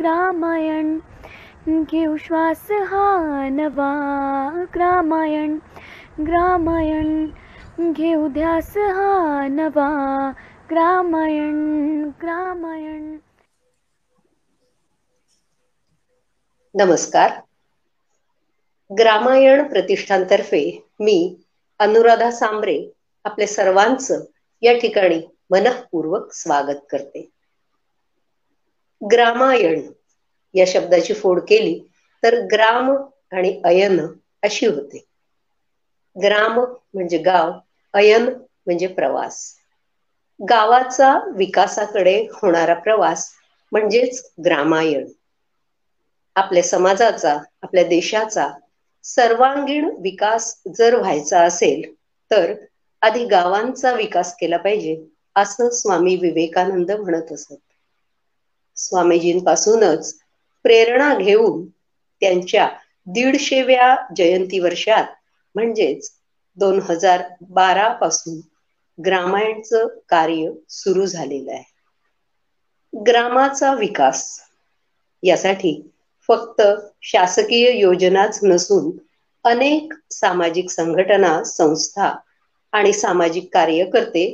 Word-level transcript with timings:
रामायण. 0.00 0.98
घेऊ 1.84 2.16
श्वास 2.16 2.66
हा 2.86 3.04
नवा. 3.50 3.90
रामायण 4.76 5.56
ग्रामायण 6.20 7.92
घेऊ 7.92 8.28
ध्यास 8.30 8.76
हा 8.76 9.46
नवा. 9.50 9.88
ग्रामायण 10.70 11.56
ग्रामायण 12.22 13.16
नमस्कार. 16.74 17.40
ग्रामायण 18.90 19.62
प्रतिष्ठानतर्फे 19.68 20.60
मी 21.00 21.16
अनुराधा 21.80 22.30
सांबरे 22.30 22.76
आपले 23.24 23.46
सर्वांचं 23.46 24.24
या 24.62 24.78
ठिकाणी 24.78 25.20
मनपूर्वक 25.50 26.32
स्वागत 26.34 26.86
करते. 26.90 27.28
ग्रामायण 29.02 29.80
या 30.54 30.64
शब्दाची 30.68 31.14
फोड 31.14 31.40
केली 31.44 31.78
तर 32.22 32.38
ग्राम 32.46 32.90
आणि 33.32 33.60
अयन 33.64 34.00
अशी 34.42 34.66
होते. 34.66 35.04
ग्राम 36.16 36.58
म्हणजे 36.58 37.18
गाव 37.22 37.52
अयन 37.94 38.28
म्हणजे 38.66 38.86
प्रवास. 38.90 39.42
गावाचा 40.40 41.12
विकासाकडे 41.36 42.16
होणारा 42.32 42.74
प्रवास 42.80 43.30
म्हणजेच 43.72 44.22
ग्रामायण. 44.44 45.06
आपल्या 46.36 46.62
समाजाचा 46.62 47.32
आपल्या 47.62 47.84
देशाचा 47.86 48.48
सर्वांगीण 49.04 49.88
विकास 50.00 50.54
जर 50.74 50.94
व्हायचा 50.96 51.42
असेल 51.42 51.82
तर 52.30 52.54
आधी 53.02 53.24
गावांचा 53.26 53.92
विकास 53.94 54.34
केला 54.36 54.56
पाहिजे 54.58 54.96
असं 55.36 55.68
स्वामी 55.72 56.16
विवेकानंद 56.18 56.90
म्हणत 56.92 57.32
असत. 57.32 57.54
स्वामीजींपासूनच 58.80 60.12
प्रेरणा 60.64 61.14
घेऊन 61.14 61.64
त्यांच्या 62.22 62.68
दीडशेव्या 63.06 63.94
जयंती 64.16 64.58
वर्षात 64.58 65.04
म्हणजेच 65.54 66.10
दोन 66.58 66.80
हजार 66.80 67.22
बारा 67.50 67.88
पासून 67.92 68.40
ग्रामायणचं 68.98 69.86
कार्य 70.08 70.50
सुरू 70.68 71.06
झालेलं 71.06 71.52
आहे. 71.52 71.62
ग्रामाचा 72.92 73.74
विकास 73.74 74.40
यासाठी 75.22 75.72
फक्त 76.28 76.62
शासकीय 77.02 77.70
योजनाच 77.70 78.38
नसून 78.42 78.90
अनेक 79.44 79.92
सामाजिक 80.10 80.70
संघटना 80.70 81.42
संस्था 81.44 82.12
आणि 82.72 82.92
सामाजिक 82.92 83.48
कार्यकर्ते 83.54 84.24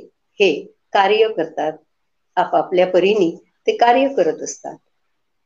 हे 0.40 0.52
कार्य 0.92 1.28
करतात. 1.28 1.72
आपापल्या 2.36 2.86
परीने 2.86 3.30
ते 3.66 3.76
कार्य 3.76 4.08
करत 4.14 4.42
असतात. 4.42 4.76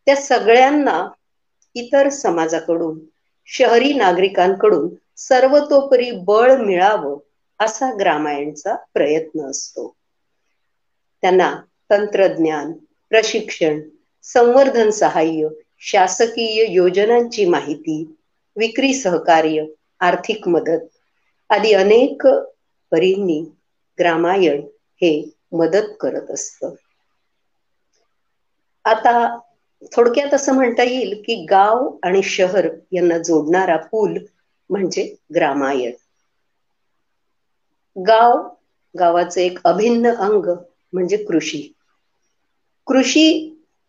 त्या 0.06 0.14
सगळ्यांना 0.16 0.98
इतर 1.76 2.08
समाजाकडून 2.12 2.98
शहरी 3.48 3.92
नागरिकांकडून 3.94 4.88
सर्वतोपरी 5.18 6.10
बळ 6.24 6.56
मिळावं 6.58 7.18
असा 7.60 7.90
ग्रामायणचा 8.00 8.74
प्रयत्न 8.94 9.50
असतो. 9.50 9.92
त्यांना 11.22 11.50
तंत्रज्ञान 11.90 12.72
प्रशिक्षण 13.12 13.80
संवर्धन 14.24 14.90
सहाय्य 14.92 15.48
शासकीय 15.82 16.64
योजनांची 16.66 17.44
माहिती 17.46 18.02
विक्री 18.56 18.92
सहकार्य 18.94 19.64
आर्थिक 20.00 20.48
मदत 20.48 20.86
आदी 21.50 21.72
अनेक 21.74 22.26
परींनी 22.92 23.40
ग्रामायण 23.98 24.60
हे 25.02 25.12
मदत 25.52 25.96
करत 26.00 26.30
असतं. 26.30 26.74
आता 28.84 29.12
थोडक्यात 29.92 30.34
असं 30.34 30.54
म्हणता 30.54 30.82
येईल 30.82 31.14
की 31.22 31.34
गाव 31.46 31.86
आणि 32.02 32.22
शहर 32.26 32.68
यांना 32.92 33.18
जोडणारा 33.20 33.76
पूल 33.86 34.16
म्हणजे 34.70 35.04
ग्रामायण. 35.34 35.92
गाव 37.96 38.32
गावाचं 38.94 39.40
एक 39.40 39.58
अभिन्न 39.64 40.14
अंग 40.18 40.46
म्हणजे 40.92 41.16
कृषी. 41.24 41.62
कृषी 42.86 43.22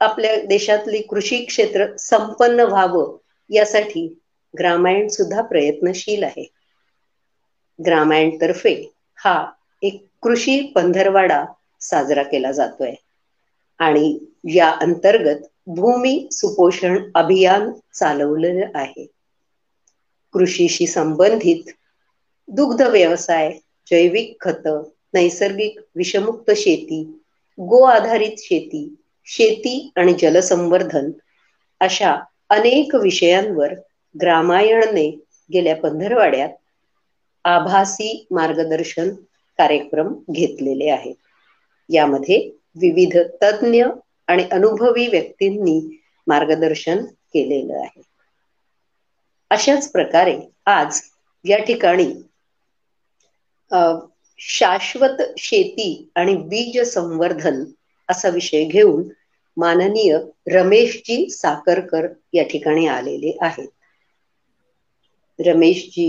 आपल्या 0.02 0.36
देशातली 0.46 1.02
कृषी 1.04 1.44
क्षेत्र 1.46 1.86
संपन्न 2.00 2.64
व्हावं 2.68 3.16
यासाठी 3.50 4.08
ग्रामायण 4.54 5.08
सुद्धा 5.10 5.42
प्रयत्नशील 5.44 6.24
आहे. 6.24 6.48
ग्रामायण 7.80 8.30
तर्फे 8.38 8.74
हा 9.20 9.34
एक 9.84 10.02
कृषी 10.24 10.60
पंधरवाडा 10.76 11.44
साजरा 11.82 12.24
केला 12.26 12.52
जातोय. 12.54 12.94
आणि 13.82 14.18
या 14.50 14.70
अंतर्गत 14.82 15.48
भूमी 15.76 16.16
सुपोषण 16.32 16.98
अभियान 17.16 17.72
चालवलेलं 17.94 18.78
आहे. 18.78 19.06
कृषीशी 20.34 20.88
संबंधित 20.88 21.72
दुग्ध 22.48 22.82
व्यवसाय 22.82 23.52
जैविक 23.88 24.36
खत 24.42 24.68
नैसर्गिक 25.14 25.80
विषमुक्त 25.96 26.52
शेती 26.56 27.04
गो 27.58 27.82
आधारित 27.86 28.40
शेती 28.40 28.84
शेती 29.28 29.92
आणि 29.96 30.14
जलसंवर्धन 30.14 31.12
अशा 31.82 32.12
अनेक 32.50 32.96
विषयांवर 32.96 33.74
ग्रामायणने 34.16 35.10
गेल्या 35.50 35.76
पंधरवाड्यात 35.76 36.50
आभासी 37.46 38.26
मार्गदर्शन 38.32 39.10
कार्यक्रम 39.60 40.14
घेतलेले 40.32 40.90
आहेत. 40.90 41.16
यामध्ये 41.90 42.38
विविध 42.76 43.18
तज्ज्ञ 43.44 43.84
आणि 44.28 44.44
अनुभवी 44.52 45.08
व्यक्तींनी 45.08 45.80
मार्गदर्शन 46.28 47.04
केलेलं 47.06 47.78
आहे. 47.78 48.02
अशाच 49.52 49.90
प्रकारे 49.92 50.36
आज 50.68 51.02
या 51.46 51.58
ठिकाणी 51.64 52.12
शाश्वत 54.40 55.22
शेती 55.38 55.88
आणि 56.16 56.36
बीज 56.46 56.80
संवर्धन 56.88 57.64
असा 58.10 58.30
विषय 58.30 58.64
घेऊन 58.66 59.04
माननीय 59.58 60.18
रमेशजी 60.48 61.30
साकरकर 61.30 62.08
या 62.34 62.44
ठिकाणी 62.44 62.88
आलेले 62.90 63.38
आहेत. 63.42 63.68
रमेशजी 65.40 66.08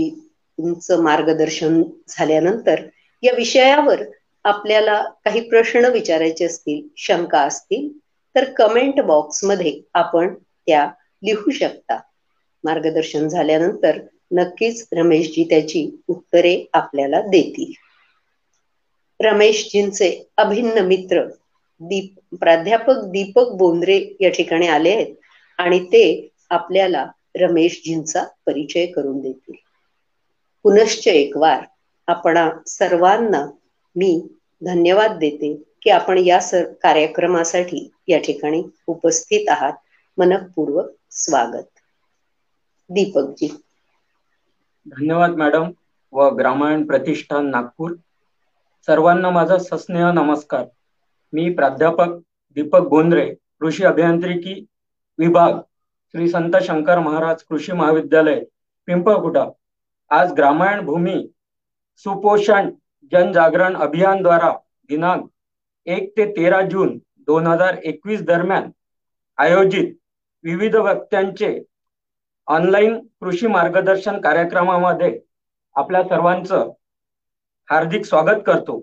मार्गदर्शन 1.01 1.81
झाल्यानंतर 2.09 2.83
या 3.23 3.33
विषयावर 3.33 4.03
आपल्याला 4.45 5.01
काही 5.25 5.39
प्रश्न 5.49 5.85
विचारायचे 5.85 6.45
असतील 6.45 6.81
शंका 6.97 7.41
असतील 7.41 7.87
तर 8.35 8.43
कमेंट 8.53 8.99
बॉक्समध्ये 9.01 9.79
आपण 9.95 10.33
त्या 10.33 10.87
लिहू 11.23 11.51
शकता. 11.51 11.99
मार्गदर्शन 12.63 13.27
झाल्यानंतर 13.27 13.99
नक्कीच 14.31 14.87
रमेशजी 14.93 15.43
त्याची 15.49 15.89
उत्तरे 16.09 16.55
आपल्याला 16.73 17.21
देतील. 17.27 17.73
रमेशजींचे 19.19 20.09
अभिन्न 20.37 20.85
मित्र 20.85 21.23
दीप 21.81 22.35
प्राध्यापक 22.35 23.03
दीपक 23.11 23.51
बोंद्रे 23.57 23.97
या 24.21 24.29
ठिकाणी 24.29 24.67
आले 24.69 24.93
आहेत 24.95 25.15
आणि 25.59 25.79
ते 25.85 26.03
आपल्याला 26.51 27.05
रमेशजींचा 27.39 28.23
परिचय 28.45 28.85
करून 28.87 29.19
देतील. 29.21 29.55
पुनश्च 30.65 31.07
एक 31.09 31.37
वार 31.37 31.65
सर्वांना 32.67 33.45
मी 33.95 34.27
धन्यवाद 34.65 35.11
देते 35.11 35.63
की 35.81 35.89
आपण 35.89 36.17
या 36.17 36.39
सर 36.39 36.73
कार्यक्रमासाठी 36.73 37.93
या 38.07 38.19
ठिकाणी 38.19 38.63
उपस्थित 38.87 39.49
आहात. 39.49 39.73
मनपूर्वक 40.17 40.85
स्वागत. 41.11 41.79
दीपकजी. 42.89 43.61
धन्यवाद 44.85 45.29
मॅडम 45.29 45.71
व 46.11 46.29
ग्रामायण 46.29 46.85
प्रतिष्ठान 46.85 47.45
नागपूर. 47.45 47.91
सर्वांना 48.85 49.29
माझा 49.29 49.57
सस्नेह 49.57 50.11
नमस्कार. 50.11 50.65
मी 51.33 51.53
प्राध्यापक 51.53 52.07
दीपक 52.55 52.79
गोंद्रे 52.79 53.35
कृषी 53.59 53.83
अभियांत्रिकी 53.83 54.65
विभाग 55.17 55.53
श्री 56.11 56.29
संत 56.29 56.53
शंकर 56.61 56.99
महाराज 56.99 57.43
कृषी 57.43 57.71
महाविद्यालय 57.71 58.43
पिंपळकुटा. 58.85 59.45
आज 60.09 60.31
ग्रामायण 60.31 60.85
भूमी 60.85 61.27
सुपोषण 61.97 62.71
जनजागरण 63.11 63.75
अभियान 63.75 64.21
द्वारा 64.21 64.51
दिनांक 64.89 65.29
एक 65.87 66.11
ते 66.17 66.25
तेरा 66.31 66.61
जून 66.61 66.97
दोन 67.27 67.47
हजार 67.47 67.77
एकवीस 67.83 68.21
दरम्यान 68.21 68.69
आयोजित 69.37 69.93
विविध 70.43 70.75
वक्त्यांचे 70.75 71.57
ऑनलाईन 72.47 72.99
कृषी 73.21 73.47
मार्गदर्शन 73.47 74.19
कार्यक्रमामध्ये 74.21 75.19
आपल्या 75.75 76.03
सर्वांचं 76.03 76.71
हार्दिक 77.69 78.05
स्वागत 78.05 78.41
करतो. 78.45 78.81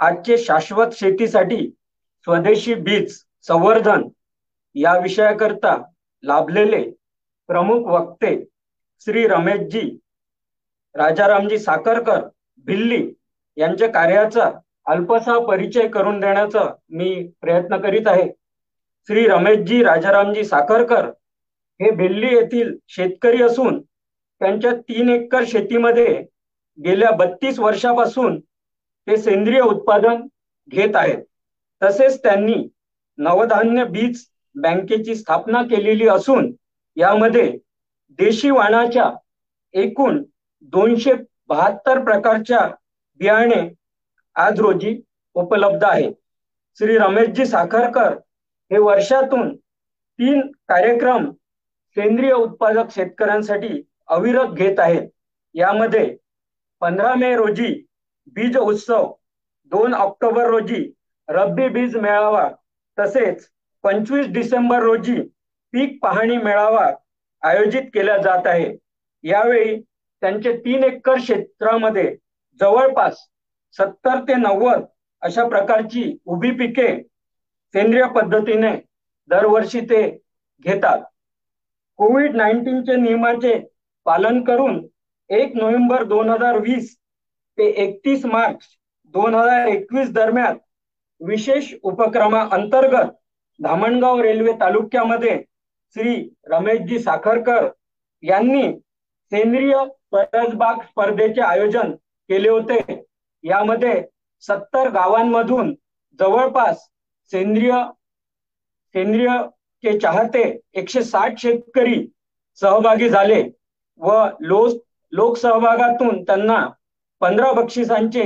आजचे 0.00 0.36
शाश्वत 0.38 0.94
शेतीसाठी 0.94 1.66
स्वदेशी 2.26 2.74
बीज 2.74 3.16
संवर्धन 3.48 4.08
या 4.74 4.96
विषयाकरता 4.98 5.76
लाभलेले 6.24 6.82
प्रमुख 7.48 7.86
वक्ते 7.86 8.34
श्री 9.06 9.26
रमेशजी 9.28 9.88
राजारामजी 10.94 11.58
साखरकर 11.58 12.20
भिल्ली 12.66 13.02
यांच्या 13.56 13.88
कार्याचा 13.92 14.50
अल्पसा 14.86 15.38
परिचय 15.46 15.88
करून 15.88 16.20
देण्याचा 16.20 16.68
मी 16.90 17.12
प्रयत्न 17.40 17.76
करीत 17.80 18.06
आहे. 18.08 18.28
श्री 19.08 19.26
रमेशजी 19.28 19.82
राजारामजी 19.84 20.44
साखरकर 20.44 21.06
हे 21.80 21.90
बेल्ली 21.90 22.34
येथील 22.34 22.74
शेतकरी 22.88 23.42
असून 23.42 23.80
त्यांच्या 23.80 24.72
तीन 24.88 25.08
एकर 25.08 25.44
शेतीमध्ये 25.46 26.14
गेल्या 26.78 27.10
बत्तीस 27.10 27.58
वर्षापासून 27.58 28.38
ते 28.40 29.16
सेंद्रिय 29.16 29.60
उत्पादन 29.60 30.26
घेत 30.68 30.96
आहेत. 30.96 31.22
तसेच 31.82 32.22
त्यांनी 32.22 32.54
नवधान्य 33.18 33.84
बीज 33.84 34.24
बँकेची 34.54 35.14
स्थापना 35.14 35.62
केलेली 35.62 36.08
असून 36.08 36.52
यामध्ये 36.96 37.50
देशी 38.18 38.50
वाणाच्या 38.50 39.10
एकूण 39.74 40.22
दोनशे 40.72 41.12
बहात्तर 41.48 42.02
प्रकारच्या 42.04 42.68
बियाणे 43.20 43.56
आज 44.36 44.60
रोजी 44.60 44.94
उपलब्ध 45.36 45.84
आहे. 45.84 46.10
श्री 46.78 46.96
रमेशजी 46.98 47.44
साखरकर 47.46 48.12
हे 48.70 48.78
वर्षातून 48.78 49.54
तीन 49.56 50.40
कार्यक्रम 50.68 51.30
सेंद्रिय 51.96 52.32
उत्पादक 52.32 52.90
शेतकऱ्यांसाठी 52.94 53.82
अविरत 54.08 54.54
घेत 54.54 54.80
आहेत. 54.80 55.08
यामध्ये 55.54 56.16
पंधरा 56.80 57.14
मे 57.14 57.34
रोजी 57.36 57.68
बीज 58.34 58.56
उत्सव 58.56 59.12
दोन 59.72 59.94
ऑक्टोबर 59.94 60.46
रोजी 60.50 60.82
रब्बी 61.28 61.68
बीज 61.68 61.96
मेळावा 61.96 62.48
तसेच 62.98 63.46
पंचवीस 63.84 64.26
डिसेंबर 64.32 64.82
रोजी 64.82 65.20
पीक 65.72 65.98
पाहणी 66.02 66.36
मेळावा 66.38 66.90
आयोजित 67.42 67.82
केला 67.94 68.16
जात 68.16 68.46
आहे. 68.46 68.72
यावेळी 69.24 69.80
त्यांचे 70.22 70.56
तीन 70.56 70.84
एकर 70.84 71.18
क्षेत्रामध्ये 71.18 72.16
जवळपास 72.60 73.26
सत्तर 73.76 74.20
ते 74.28 74.34
नव्वद 74.36 74.84
अशा 75.22 75.46
प्रकारची 75.48 76.04
उभी 76.26 76.50
पिके 76.58 76.88
सेंद्रिय 77.74 78.04
पद्धतीने 78.14 78.70
दरवर्षी 79.30 79.80
ते 79.80 80.02
घेतात. 80.64 81.00
कोविड 81.98 82.36
नाईन्टीनचे 82.36 82.96
नियमाचे 82.96 83.58
पालन 84.06 84.42
करून 84.44 84.80
एक 85.30 85.54
नोव्हेंबर 85.56 86.02
दोन 86.04 86.30
हजार 86.30 86.58
वीस 86.60 86.96
ते 87.58 87.66
एकतीस 87.84 88.24
मार्च 88.26 88.66
दोन 89.14 89.34
हजार 89.34 89.66
एकवीस 89.68 90.10
दरम्यान 90.12 90.56
विशेष 91.20 91.72
उपक्रमा 91.82 92.42
अंतर्गत 92.52 93.12
धामणगाव 93.60 94.20
रेल्वे 94.22 94.52
तालुक्यामध्ये 94.60 95.36
श्री 95.96 96.14
रमेशजी 96.50 96.98
साखरकर 96.98 97.68
यांनी 98.22 98.70
सेंद्रिय 99.32 99.74
परसबाग 100.12 100.80
स्पर्धेचे 100.82 101.40
आयोजन 101.42 101.92
केले 102.30 102.48
होते. 102.48 102.78
यामध्ये 103.44 104.02
सत्तर 104.42 104.88
गावांमधून 104.90 105.74
जवळपास 106.18 106.86
सेंद्रिय 107.32 107.72
सेंद्रिय 108.94 109.28
के 109.84 109.98
चाहते 109.98 110.42
एकशे 110.74 111.02
साठ 111.04 111.38
शेतकरी 111.38 112.04
सहभागी 112.60 113.08
झाले 113.08 113.42
व 114.00 114.24
लोक 114.40 114.80
लोकसहभागातून 115.12 116.22
त्यांना 116.24 116.66
पंधरा 117.20 117.52
बक्षिसांचे 117.52 118.24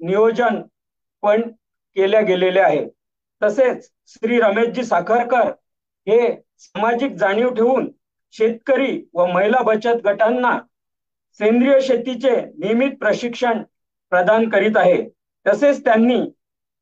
नियोजन 0.00 0.60
पण 1.22 1.42
केल्या 1.96 2.20
गेलेले 2.20 2.60
आहे. 2.60 2.84
तसेच 3.42 3.90
श्री 4.06 4.38
रमेशजी 4.40 4.82
साखरकर 4.84 5.48
हे 6.06 6.18
सामाजिक 6.58 7.14
जाणीव 7.16 7.48
ठेवून 7.54 7.90
शेतकरी 8.34 9.00
व 9.14 9.26
महिला 9.26 9.62
बचत 9.62 10.04
गटांना 10.04 10.58
सेंद्रिय 11.40 11.80
शेतीचे 11.80 12.34
नियमित 12.36 12.90
प्रशिक्षण 13.00 13.62
प्रदान 14.12 14.48
करीत 14.48 14.76
आहे. 14.76 15.02
तसेच 15.46 15.84
त्यांनी 15.84 16.20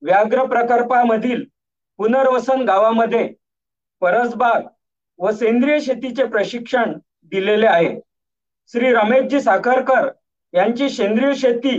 व्याघ्र 0.02 0.44
प्रकल्पामधील 0.44 1.44
पुनर्वसन 1.98 2.64
गावामध्ये 2.64 3.28
परसबाग 4.02 4.66
व 5.18 5.30
सेंद्रिय 5.30 5.80
शेतीचे 5.80 6.24
प्रशिक्षण 6.24 6.92
दिलेले 7.32 7.66
आहे. 7.66 7.94
श्री 8.72 8.92
रमेशजी 8.92 9.40
साखरकर 9.40 10.08
यांची 10.54 10.88
सेंद्रिय 10.88 11.34
शेती 11.34 11.76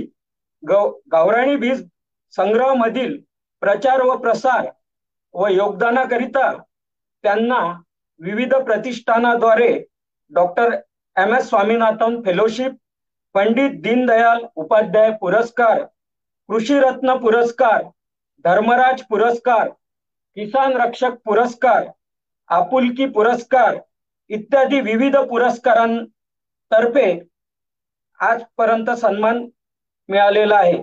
गौ 0.64 0.88
गावराणी 1.12 1.56
बीज 1.56 1.86
संग्रह 2.34 2.74
मधील 2.74 3.18
प्रचार 3.62 4.02
व 4.02 4.16
प्रसार 4.18 4.68
व 5.34 5.48
योगदानाकरिता 5.48 6.52
त्यांना 7.24 7.60
विविध 8.20 8.54
प्रतिष्ठानाद्वारे 8.56 9.72
doctor 10.32 10.76
M 11.18 11.34
S 11.36 11.48
Swaminathan 11.50 12.20
fellowship 12.22 12.72
Pandit 13.36 13.76
Deendayal 13.82 14.42
Upadhyay 14.56 15.12
पुरस्कार 15.22 15.84
कृषी 16.50 16.80
रत्न 16.80 17.16
पुरस्कार 17.20 17.84
धर्मराज 18.46 19.04
पुरस्कार 19.10 19.70
किसान 20.38 20.76
रक्षक 20.78 21.16
पुरस्कार 21.26 21.88
आपुलकी 22.50 23.06
पुरस्कार 23.10 23.80
इत्यादी 24.30 24.82
विविध 24.82 25.16
पुरस्कारांतर्फे 25.30 27.08
आजपर्यंत 28.20 28.90
सन्मान 29.00 29.46
मिळालेला 30.10 30.56
आहे. 30.56 30.78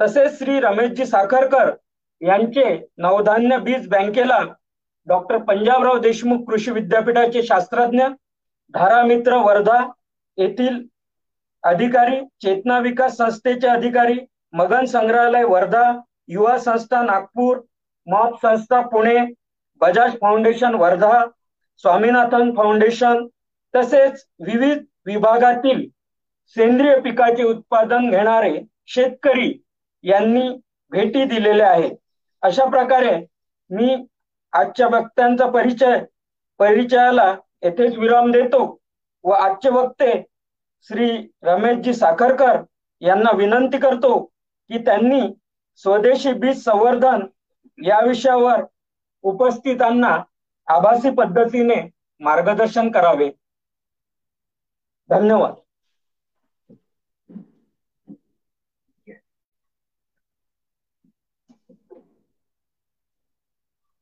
तसेच 0.00 0.38
श्री 0.38 0.60
रमेशजी 0.60 1.06
साखरकर 1.06 1.74
यांचे 2.20 2.78
नवधान्य 2.98 3.58
बीज 3.58 3.88
बँकेला 3.88 4.44
डॉक्टर 5.06 5.38
पंजाबराव 5.38 5.98
देशमुख 5.98 6.46
कृषी 6.46 6.70
विद्यापीठाचे 6.70 7.42
शास्त्रज्ञ 7.42 8.04
धारामित्र 8.74 9.36
वर्धा 9.36 9.78
येथील 10.38 10.82
अधिकारी 11.64 12.20
चेतना 12.40 12.78
विकास 12.78 13.16
संस्थेचे 13.16 13.66
अधिकारी 13.66 14.18
मगन 14.52 14.84
संग्रहालय 14.84 15.44
वर्धा 15.44 15.82
युवा 16.28 16.56
संस्था 16.58 17.02
नागपूर 17.02 17.60
मॉप 18.06 18.38
संस्था 18.42 18.80
पुणे 18.88 19.16
बजाज 19.80 20.12
फाउंडेशन 20.20 20.74
वर्धा 20.74 21.24
स्वामीनाथन 21.84 22.54
फाउंडेशन 22.56 23.26
तसेच 23.74 24.24
विविध 24.46 24.84
विभागातील 25.06 25.86
सेंद्रिय 26.56 26.98
पिकाचे 27.00 27.42
उत्पादन 27.42 28.10
घेणारे 28.10 28.58
शेतकरी 28.86 29.52
यांनी 30.04 30.48
भेटी 30.92 31.24
दिलेल्या 31.24 31.70
आहेत. 31.70 31.94
अशा 32.42 32.64
प्रकारे 32.64 33.16
मी 33.70 33.96
आजच्या 34.52 34.86
वक्त्यांचा 34.86 35.46
परिचय 35.46 35.98
परिचयाला 36.60 37.34
येथेच 37.66 37.96
विराम 37.96 38.30
देतो 38.32 38.80
व 39.24 39.30
आजचे 39.30 39.68
वक्ते 39.70 40.12
श्री 40.82 41.06
रमेशजी 41.42 41.94
साखरकर 41.94 42.62
यांना 43.00 43.36
विनंती 43.36 43.78
करतो 43.78 44.24
की 44.70 44.78
त्यांनी 44.78 45.20
स्वदेशी 45.76 46.32
बीज 46.32 46.64
संवर्धन 46.64 47.26
या 47.86 47.98
विषयावर 48.06 48.64
उपस्थितांना 49.22 50.16
आभासी 50.68 51.10
पद्धतीने 51.10 51.76
मार्गदर्शन 52.20 52.90
करावे. 52.90 53.30
धन्यवाद. 55.10 55.54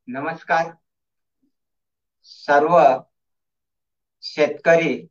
नमस्कार. 0.07 0.71
सर्व 2.23 2.77
शेतकरी 4.35 5.07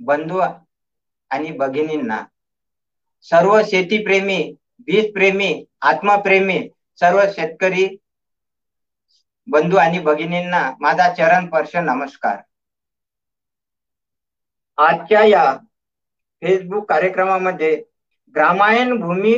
बंधू 0.00 0.38
आणि 0.38 1.50
भगिनींना. 1.58 2.22
सर्व 3.22 3.60
शेतीप्रेमी 3.66 4.42
बीजप्रेमी 4.86 5.64
आत्मप्रेमी 5.80 6.58
सर्व 7.00 7.20
शेतकरी 7.32 7.86
बंधू 9.48 9.76
आणि 9.76 9.98
भगिनींना 9.98 10.70
माझा 10.80 11.12
चरण 11.14 11.46
स्पर्श 11.46 11.74
नमस्कार. 11.76 12.36
आजच्या 14.78 15.24
या 15.24 15.56
फेसबुक 16.42 16.88
कार्यक्रमामध्ये 16.88 17.74
ग्रामायण 18.34 18.96
भूमी 19.00 19.34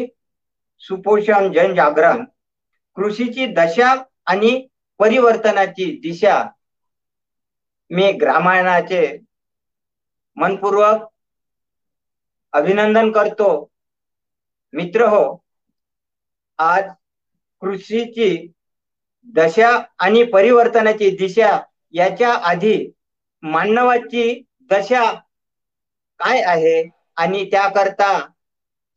सुपोषण 0.83 1.53
जनजागरण 1.53 2.25
कृषीची 2.97 3.47
दशा 3.47 3.95
आणि 4.27 4.67
परिवर्तनाची 5.01 5.91
दिशा 6.03 6.43
मी 7.91 8.11
ग्रामायणाचे 8.13 9.03
मनपूर्वक 10.37 11.07
अभिनंदन 12.53 13.11
करतो. 13.13 13.49
मित्र 14.75 15.07
हो 15.07 15.23
आज 16.59 16.85
कृषीची 17.63 18.31
दशा 19.35 19.71
आणि 19.99 20.23
परिवर्तनाची 20.33 21.11
दिशा 21.17 21.59
याच्या 21.95 22.33
आधी 22.51 22.77
मानवाची 23.43 24.43
दशा 24.71 25.05
काय 26.21 26.41
आहे 26.43 26.83
आणि 27.17 27.45
त्याकरता 27.51 28.13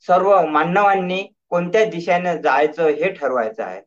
सर्व 0.08 0.40
मानवांनी 0.50 1.22
कोणत्या 1.50 1.84
दिशेने 1.86 2.38
जायचं 2.42 2.88
हे 2.90 3.12
ठरवायचं 3.14 3.64
आहे. 3.64 3.82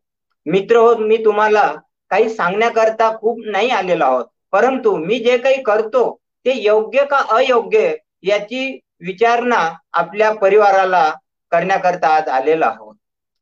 मित्र 0.47 0.77
हो 0.77 0.95
मी 0.99 1.17
तुम्हाला 1.25 1.67
काही 2.11 2.29
सांगण्याकरता 2.29 3.11
खूप 3.19 3.39
नाही 3.47 3.71
आलेलो 3.71 4.05
आहोत. 4.05 4.27
परंतु 4.55 4.97
मी 4.97 5.19
जे 5.19 5.37
काही 5.39 5.63
करतो 5.63 6.03
ते 6.47 6.53
योग्य 6.63 7.05
का 7.05 7.19
अयोग्य 7.37 7.95
याची 8.23 8.67
विचारणा 9.01 9.59
आपल्या 9.93 10.31
परिवाराला 10.33 11.09
करण्याकरता 11.53 12.09
आज 12.17 12.29
आलेलो 12.29 12.65
आहोत. 12.65 12.95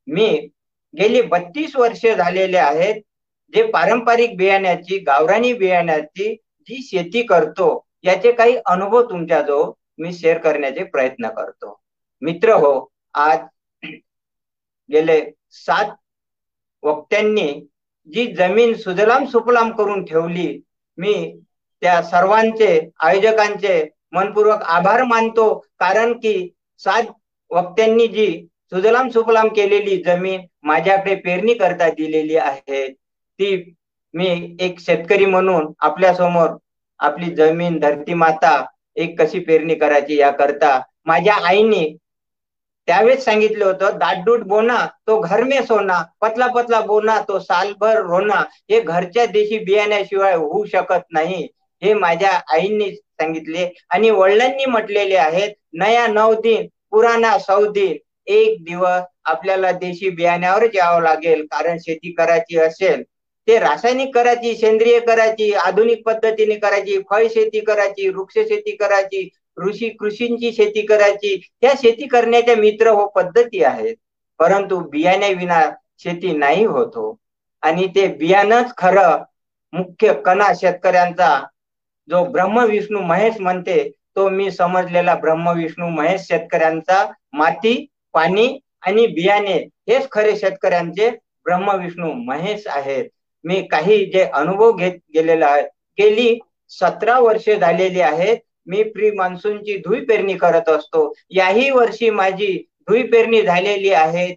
मी 0.07 0.29
गेली 0.95 1.21
बत्तीस 1.23 1.77
वर्षे 1.77 2.15
झालेले 2.15 2.59
आहेत 2.59 3.01
जे 3.53 3.63
पारंपरिक 3.71 4.37
बियाण्याची 4.37 4.99
गावरानी 4.99 5.53
बियाण्याची 5.53 6.35
जी 6.69 6.83
शेती 6.83 7.23
करतो 7.23 7.69
याचे 8.05 8.33
काही 8.33 8.57
अनुभव 8.67 9.03
तुमच्याजवळ 9.11 9.71
मी 9.99 10.13
शेअर 10.13 10.39
करण्याचे 10.39 10.85
प्रयत्न 10.85 11.29
करतो. 11.29 11.79
मित्र 12.23 12.53
हो 12.55 12.89
आज 13.15 13.39
गेले 14.91 15.21
सात 15.51 15.95
वक्त्यांनी 16.83 17.49
जी 18.09 18.27
जमीन 18.35 18.75
सुजलाम 18.75 19.25
सुफलाम 19.27 19.71
करून 19.71 20.05
ठेवली 20.05 20.49
मी 20.99 21.15
त्या 21.83 22.01
सर्वांचे 22.03 22.79
आयोजकांचे 23.01 23.83
मनपूर्वक 24.13 24.63
आभार 24.63 25.03
मानतो. 25.05 25.53
कारण 25.81 26.13
की 26.15 26.35
सात 26.81 27.05
वक्त्यांनी 27.51 28.07
जी 28.09 28.27
सुजलाम 28.73 29.09
सुफलाम 29.09 29.49
केलेली 29.49 29.97
जमीन 30.03 30.41
माझ्याकडे 30.63 31.15
पेरणी 31.17 31.55
करता 31.55 31.89
दिलेली 31.91 32.37
आहे 32.37 32.87
ती 32.89 33.57
मी 34.15 34.57
एक 34.61 34.81
शेतकरी 34.81 35.25
म्हणून 35.27 35.73
आपल्यासमोर 35.81 36.49
आपली 37.01 37.35
जमीन 37.35 37.79
धरती 37.79 38.15
माता 38.15 38.65
एक 38.97 39.21
कशी 39.21 39.39
पेरणी 39.41 39.75
करायची 39.75 40.17
या 40.17 40.31
करता 40.31 40.81
माझ्या 41.07 41.35
आईने 41.49 41.85
त्यावेळेस 42.89 43.25
सांगितलं 43.25 43.65
होतं 43.65 43.99
दाटदूट 43.99 44.43
बोना 44.47 44.77
तो 45.07 45.19
घर 45.21 45.43
मे 45.45 45.63
सोना 45.63 46.01
पतला 46.21 46.47
पतला 46.47 46.81
बोना 46.83 47.19
तो 47.29 47.39
सालभर 47.41 48.01
रोना 48.03 48.43
हे 48.71 48.81
घरच्या 48.81 49.27
देशी 49.29 49.59
बियाण्याशिवाय 49.61 50.35
होऊ 50.35 50.65
शकत 50.67 51.03
नाही. 51.13 51.47
हे 51.83 51.93
माझ्या 51.95 52.31
आईंनी 52.53 52.91
सांगितले 52.95 53.69
आणि 53.91 54.11
वडिलांनी 54.11 54.65
म्हटलेले 54.67 55.17
आहेत 55.17 55.51
नया 55.75 56.07
नऊ 56.09 56.35
दिन 56.35 56.67
पुराणा 56.91 57.39
सौ 57.39 57.65
दिन. 57.67 57.97
एक 58.27 58.63
दिवस 58.65 59.03
आपल्याला 59.25 59.71
देशी 59.75 60.11
बियाण्यावर 60.11 60.65
यावं 60.75 61.03
लागेल 61.03 61.45
कारण 61.47 61.79
शेती 61.81 62.13
करायची 62.13 62.59
असेल. 62.59 63.03
ते 63.49 63.59
रासायनिक 63.59 64.15
करायची 64.15 64.55
सेंद्रिय 64.57 64.99
करायची 65.01 65.53
आधुनिक 65.57 66.03
पद्धतीने 66.07 66.55
करायची 66.57 66.99
फळ 67.11 67.27
शेती 67.29 67.61
करायची 67.61 68.09
वृक्ष 68.09 68.39
शेती 68.39 68.77
करायची 68.77 69.29
ऋषी 69.57 69.89
कृषींची 69.89 70.53
शेती 70.53 70.83
करायची. 70.87 71.37
त्या 71.61 71.73
शेती 71.83 72.07
करण्याच्या 72.07 72.57
मित्र 72.57 72.89
हो 72.89 73.07
पद्धती 73.07 73.63
आहेत. 73.65 73.97
परंतु 74.39 74.79
बियाण्याविना 74.81 75.61
शेती 75.99 76.33
नाही 76.33 76.65
होतो 76.65 77.01
हो. 77.01 77.17
आणि 77.63 77.87
ते 77.87 78.07
बियाणंच 78.07 78.73
खरं 78.79 79.23
मुख्य 79.73 80.13
कणा 80.15 80.53
शेतकऱ्यांचा 80.57 81.41
जो 82.09 82.25
ब्रह्मविष्णू 82.25 83.01
महेश 83.01 83.41
म्हणते 83.41 83.89
तो 84.17 84.29
मी 84.29 84.51
समजलेला 84.51 85.15
ब्रह्मविष्णू 85.15 85.89
महेश 85.89 86.21
शेतकऱ्यांचा 86.21 87.07
माती 87.33 87.87
पाणी 88.13 88.59
आणि 88.81 89.07
बियाणे 89.07 89.55
हेच 89.89 90.09
खरे 90.11 90.37
शेतकऱ्यांचे 90.37 91.11
ब्रह्मविष्णू 91.45 92.13
महेश 92.13 92.67
आहेत. 92.67 93.09
मी 93.45 93.63
काही 93.63 94.05
जे 94.07 94.23
अनुभव 94.25 94.73
घेत 94.73 94.93
गेलेला 95.15 95.47
आहे 95.47 95.63
गेली 95.99 96.39
सतरा 96.71 97.19
वर्षे 97.21 97.57
झालेली 97.57 98.01
आहेत. 98.01 98.37
मी 98.67 98.83
प्री 98.83 99.11
मान्सूनची 99.11 99.77
धुई 99.79 100.01
पेरणी 100.05 100.35
करत 100.37 100.69
असतो. 100.69 101.13
याही 101.31 101.71
वर्षी 101.71 102.11
माझी 102.11 102.53
धुई 102.89 103.03
पेरणी 103.03 103.43
झालेली 103.43 103.91
आहे. 103.93 104.35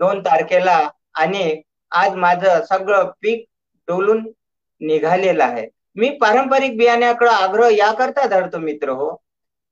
दोन 0.00 0.20
तारखेला 0.20 0.78
आणि 1.14 1.62
आज 1.92 2.14
माझं 2.14 2.64
सगळं 2.64 3.10
पीक 3.22 3.44
डोलून 3.88 4.24
निघालेलं 4.80 5.44
आहे. 5.44 5.66
मी 5.96 6.08
पारंपरिक 6.18 6.76
बियाण्याकडे 6.76 7.30
आग्रह 7.30 7.68
याकरता 7.68 8.26
धरतो 8.26 8.58
मित्र 8.58 8.90
हो. 8.90 9.14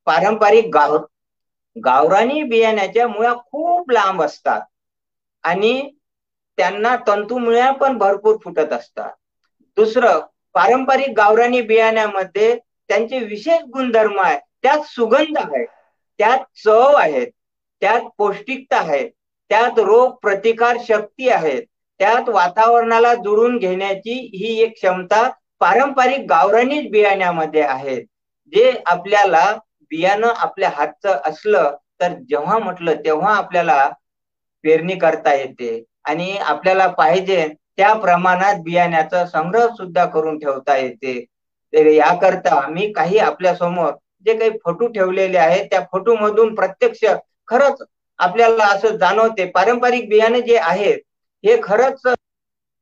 पारंपरिक 0.06 0.68
गाव 0.74 0.96
गावरानी 1.76 2.42
बियाण्याच्या 2.42 3.06
मुळ्या 3.08 3.34
खूप 3.34 3.90
लांब 3.90 4.22
असतात. 4.22 4.60
आणि 5.44 5.90
त्यांना 6.58 6.94
तंतुमुळ्या 7.06 7.70
पण 7.72 7.98
भरपूर 7.98 8.36
फुटत 8.44 8.72
असतात. 8.72 9.12
दुसरं 9.76 10.20
पारंपरिक 10.54 11.10
गावरानी 11.16 11.60
बियाण्यामध्ये 11.60 12.58
त्यांचे 12.90 13.18
विशेष 13.18 13.62
गुणधर्म 13.72 14.20
आहे 14.20 14.38
त्यात 14.62 14.82
सुगंध 14.86 15.38
आहे 15.38 15.64
त्यात 16.20 16.44
चव 16.64 16.94
आहेत 16.96 17.26
त्यात 17.82 18.00
पौष्टिकता 18.18 18.76
आहे 18.76 19.08
त्यात 19.50 19.78
रोग 19.78 20.14
प्रतिकार 20.22 20.76
शक्ती 20.88 21.28
आहे 21.28 21.60
त्यात 22.00 22.28
वातावरणाला 22.28 23.14
जुळून 23.14 23.56
घेण्याची 23.58 24.14
ही 24.34 24.58
एक 24.62 24.74
क्षमता 24.74 25.28
पारंपरिक 25.60 26.26
गावरानीच 26.28 26.90
बियाण्यामध्ये 26.90 27.62
आहे. 27.62 28.00
जे 28.52 28.72
आपल्याला 28.86 29.44
बियाणं 29.90 30.32
आपल्या 30.36 30.70
हातचं 30.74 31.20
असलं 31.24 31.76
तर 32.00 32.12
जेव्हा 32.28 32.58
म्हटलं 32.58 32.94
तेव्हा 33.04 33.34
आपल्याला 33.36 33.88
पेरणी 34.64 34.94
करता 34.94 35.34
येते 35.34 35.82
आणि 36.04 36.36
आपल्याला 36.38 36.86
पाहिजे 36.88 37.46
त्या 37.76 37.92
प्रमाणात 37.94 38.60
बियाण्याचा 38.62 39.24
संग्रह 39.26 39.66
सुद्धा 39.68 40.04
करून 40.04 40.38
ठेवता 40.38 40.76
येते. 40.76 41.24
तर 41.72 41.86
याकरता 41.88 42.66
मी 42.68 42.92
काही 42.92 43.18
आपल्यासमोर 43.20 43.92
जे 44.26 44.34
काही 44.34 44.50
फोटो 44.58 44.86
ठेवलेले 44.88 45.38
आहेत 45.38 45.66
त्या 45.70 45.80
फोटो 45.92 46.14
मधून 46.16 46.54
प्रत्यक्ष 46.54 47.04
खरंच 47.48 47.82
आपल्याला 48.18 48.64
असं 48.66 48.96
जाणवते. 48.96 49.44
पारंपरिक 49.46 50.08
बियाणे 50.08 50.40
जे 50.42 50.56
आहेत 50.58 50.98
हे 51.44 51.56
खरंच 51.62 52.02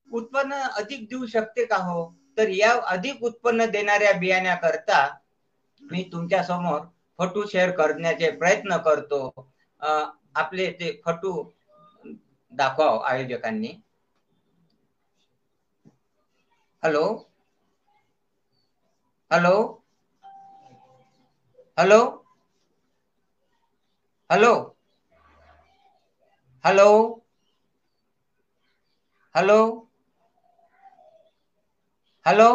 उत्पन्न 0.09 0.53
अधिक 0.79 1.09
देऊ 1.09 1.27
शकते 1.27 1.65
का 1.67 1.77
हो? 1.79 2.05
तर 2.39 2.49
या 2.51 2.73
अधिक 2.89 3.23
उत्पन्न 3.25 3.65
देणाऱ्या 3.71 4.13
बियाण्याकरता 4.19 4.99
मी 5.83 6.03
तुमच्यासमोर 6.13 6.81
फोटो 7.19 7.45
शेअर 7.47 7.71
करण्याचे 7.73 8.31
प्रयत्न 8.39 8.77
करतो. 8.85 9.21
आपले 10.37 10.71
ते 10.73 10.91
फोटो 11.05 11.33
दाखवाव 12.53 12.93
हो 12.93 13.03
आयोजकांनी. 13.05 13.73
Hello? 16.83 17.05
Hello 19.31 19.55
hello 21.79 22.01
hello 24.31 24.53
hello 26.65 26.89
hello 29.35 29.59
hello 32.27 32.49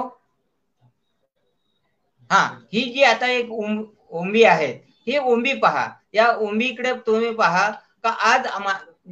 हा 2.31 2.39
ही 2.73 2.81
जी 2.85 3.03
आता 3.03 3.27
एक 3.29 3.51
ओंबी 3.51 4.43
आहे 4.45 4.67
ही 5.07 5.17
ओंबी 5.19 5.53
पहा. 5.57 5.85
या 6.13 6.27
ओंबीकडे 6.37 6.93
तुम्ही 7.05 7.31
पहा 7.35 7.69
का 8.03 8.09
आज 8.25 8.47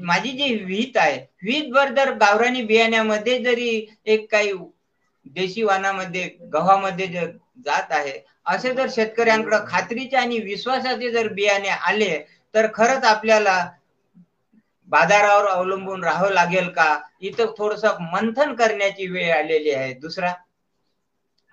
माझी 0.04 0.32
जी 0.34 0.54
विहीत 0.58 0.98
आहे 0.98 1.18
विहीत 1.42 1.72
भर 1.72 1.94
जर 1.96 2.14
गावरानी 2.18 2.62
बियाण्यामध्ये 2.66 3.38
जरी 3.42 3.70
एक 4.08 4.30
काही 4.32 4.52
देशी 5.26 5.64
वानामध्ये 5.64 6.24
गव्हामध्ये 6.50 7.08
जर 7.10 7.30
जात 7.66 7.92
आहे. 7.92 8.20
असे 8.46 8.74
जर 8.74 8.88
शेतकऱ्यांकडे 8.92 9.58
खात्रीचे 9.68 10.18
आणि 10.18 10.40
विश्वासाचे 10.42 11.12
जर 11.12 11.28
बियाणे 11.34 11.70
आले 11.70 12.18
तर 12.54 12.68
खरंच 12.74 13.04
आपल्याला 13.06 13.58
बाजारावर 14.90 15.46
अवलंबून 15.48 16.04
राहावं 16.04 16.32
लागेल 16.32 16.70
का? 16.70 16.88
इथं 17.22 17.54
थोडस 17.58 17.86
मंथन 18.04 18.54
करण्याची 18.56 19.08
वेळ 19.08 19.32
आलेली 19.34 19.72
आहे. 19.72 19.94
दुसरा 19.96 20.34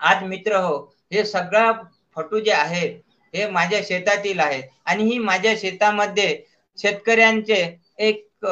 आज 0.01 0.23
मित्र 0.25 0.57
हो 0.59 0.77
हे 1.13 1.25
सगळा 1.27 1.71
फटू 2.17 2.39
जे 2.41 2.53
आहेत 2.53 3.01
हे 3.35 3.47
माझ्या 3.51 3.81
शेतातील 3.85 4.41
आहेत 4.41 4.63
आणि 4.85 5.05
ही 5.05 5.19
माझ्या 5.21 5.55
शेतामध्ये 5.59 6.37
शेतकऱ्यांचे 6.79 7.63
एक 8.01 8.45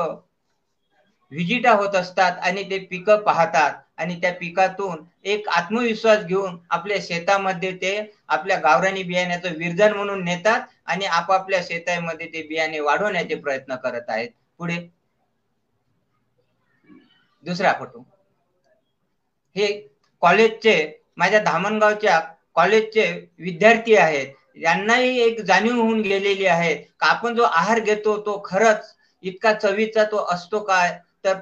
व्हिजिटा 1.32 1.72
होत 1.72 1.94
असतात 1.96 2.38
आणि 2.40 2.62
ते 2.64 2.78
पिकं 2.86 3.22
पाहतात. 3.22 3.72
आणि 4.02 4.14
त्या 4.20 4.32
पिकातून 4.34 5.04
एक 5.24 5.48
आत्मविश्वास 5.50 6.24
घेऊन 6.24 6.56
आपल्या 6.70 6.96
शेतामध्ये 7.02 7.72
ते 7.76 7.92
आपल्या 8.28 8.58
गावरानी 8.60 9.02
बियाण्याचं 9.02 9.56
विरजन 9.58 9.92
म्हणून 9.92 10.24
नेतात 10.24 10.60
आणि 10.86 11.04
आपापल्या 11.12 11.60
शेतामध्ये 11.62 12.26
ते 12.26 12.42
बियाणे 12.48 12.80
वाढवण्याचे 12.80 13.34
प्रयत्न 13.36 13.76
करत 13.76 14.08
आहेत. 14.08 14.30
पुढे. 14.58 14.78
दुसरा 17.44 17.72
फोटो. 17.72 18.04
हे 19.56 19.66
कॉलेजचे 20.22 20.74
माझ्या 21.18 21.40
धामणगावच्या 21.42 22.18
कॉलेजचे 22.56 23.06
विद्यार्थी 23.38 23.94
आहेत. 23.96 24.26
यांनाही 24.56 25.18
एक 25.20 25.40
जाणीव 25.42 25.74
होऊन 25.74 26.00
गेलेली 26.02 26.46
आहे 26.46 26.74
का 27.00 27.06
आपण 27.08 27.34
जो 27.34 27.42
आहार 27.44 27.78
घेतो 27.80 28.16
तो 28.26 28.40
खरंच 28.44 28.92
इतका 29.24 29.52
चवीचा 29.54 30.04
तो 30.04 30.24
असतो 30.30 30.60
काय? 30.60 30.98
तर 31.24 31.38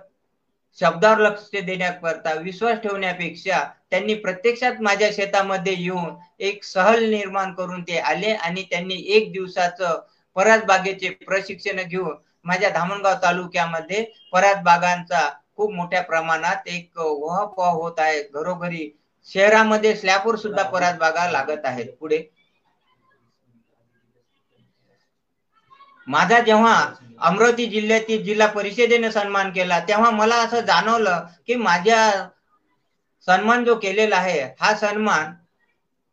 शब्दावर 0.78 1.18
लक्ष 1.20 1.50
देण्याकरता 1.56 2.32
विश्वास 2.34 2.78
ठेवण्यापेक्षा 2.78 3.62
त्यांनी 3.90 4.14
प्रत्यक्षात 4.16 4.80
माझ्या 4.80 5.08
शेतामध्ये 5.12 5.74
येऊन 5.74 6.14
एक 6.40 6.64
सहल 6.64 7.04
निर्माण 7.10 7.52
करून 7.54 7.82
ते 7.82 7.98
आले 8.00 8.32
आणि 8.32 8.62
त्यांनी 8.70 9.02
एक 9.16 9.30
दिवसाचं 9.32 9.98
परास 10.36 10.64
बागेचे 10.64 11.08
प्रशिक्षण 11.26 11.82
घेऊन 11.82 12.14
माझ्या 12.44 12.70
धामणगाव 12.70 13.14
तालुक्यामध्ये 13.22 14.04
परास 14.32 14.62
बागांचा 14.64 15.28
खूप 15.56 15.72
मोठ्या 15.72 16.02
प्रमाणात 16.02 16.68
एक 16.68 16.98
वहापोहा 16.98 17.70
होत 17.70 17.98
आहे. 17.98 18.22
घरोघरी 18.24 18.90
शहरामध्ये 19.28 19.94
स्लॅपवर 19.96 20.36
सुद्धा 20.36 20.62
परात 20.64 20.94
बागा 20.98 21.30
लागत 21.30 21.64
आहेत. 21.64 21.86
पुढे 22.00 22.18
माझा 26.10 26.38
जेव्हा 26.40 26.74
अमरावती 27.20 27.66
जिल्ह्यातील 27.66 28.22
जिल्हा 28.24 28.46
परिषदेने 28.48 29.10
सन्मान 29.12 29.50
केला 29.52 29.78
तेव्हा 29.80 30.10
मला 30.10 30.36
असं 30.36 30.60
जाणवलं 30.60 31.26
की 31.46 31.54
माझ्या 31.54 32.00
सन्मान 33.28 33.64
जो 33.64 33.74
केलेला 33.74 34.16
आहे 34.16 34.40
हा 34.60 34.74
सन्मान 34.74 35.32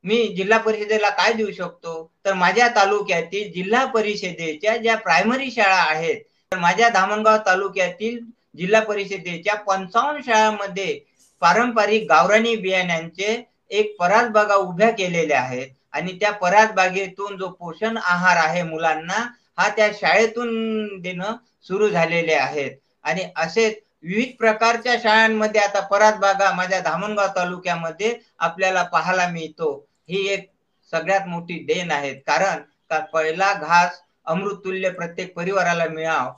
मी 0.04 0.28
जिल्हा 0.28 0.58
परिषदेला 0.60 1.10
काय 1.10 1.34
देऊ 1.34 1.52
शकतो? 1.52 2.12
तर 2.26 2.34
माझ्या 2.34 2.68
तालुक्यातील 2.76 3.52
जिल्हा 3.52 3.86
परिषदेच्या 3.86 4.76
ज्या 4.78 4.96
प्रायमरी 4.98 5.50
शाळा 5.52 5.82
आहेत 5.84 6.22
तर 6.52 6.58
माझ्या 6.58 6.90
धामणगाव 6.90 7.38
तालुक्यातील 7.46 8.20
जिल्हा 8.58 8.82
परिषदेच्या 8.82 9.56
पंचावन्न 9.56 10.22
शाळांमध्ये 10.26 11.00
पारंपरिक 11.42 12.06
गावरानी 12.10 12.56
बियाण्यांचे 12.56 13.44
एक 13.70 13.96
परास 14.00 14.30
बागा 14.30 14.56
उभ्या 14.56 14.90
केलेल्या 14.92 15.42
आहेत. 15.42 15.68
आणि 15.94 16.12
त्या 16.20 16.32
परास 16.32 16.72
बागेतून 16.72 17.38
जो 17.38 17.48
पोषण 17.50 17.98
आहार 17.98 18.38
आहे 18.38 18.64
मुलांना 18.64 19.26
हा 19.58 19.68
त्या 19.70 19.90
शाळेतून 19.94 21.00
देणं 21.02 21.36
सुरू 21.66 21.90
झालेले 21.90 22.34
आहेत. 22.36 22.72
आणि 23.04 23.24
असेच 23.36 23.76
विविध 24.04 24.36
प्रकारच्या 24.40 24.96
शाळांमध्ये 25.04 25.62
आता 25.62 25.80
परात 25.88 26.18
बागा 26.18 26.52
माझ्या 26.54 26.80
धामणगाव 26.80 27.28
तालुक्यामध्ये 27.36 28.14
आपल्याला 28.40 28.84
पाहायला 28.84 29.28
मिळतो. 29.28 29.70
ही 30.10 30.28
एक 30.28 30.50
सगळ्यात 30.94 31.28
मोठी 31.28 31.60
देण 31.66 31.92
आहे 31.92 32.14
कारण 32.22 32.62
का 32.92 33.00
पहिला 33.14 33.54
घास 33.54 34.02
अमृततुल्य 34.26 34.90
प्रत्येक 34.92 35.34
परिवाराला 35.36 35.86
मिळाव 35.90 36.32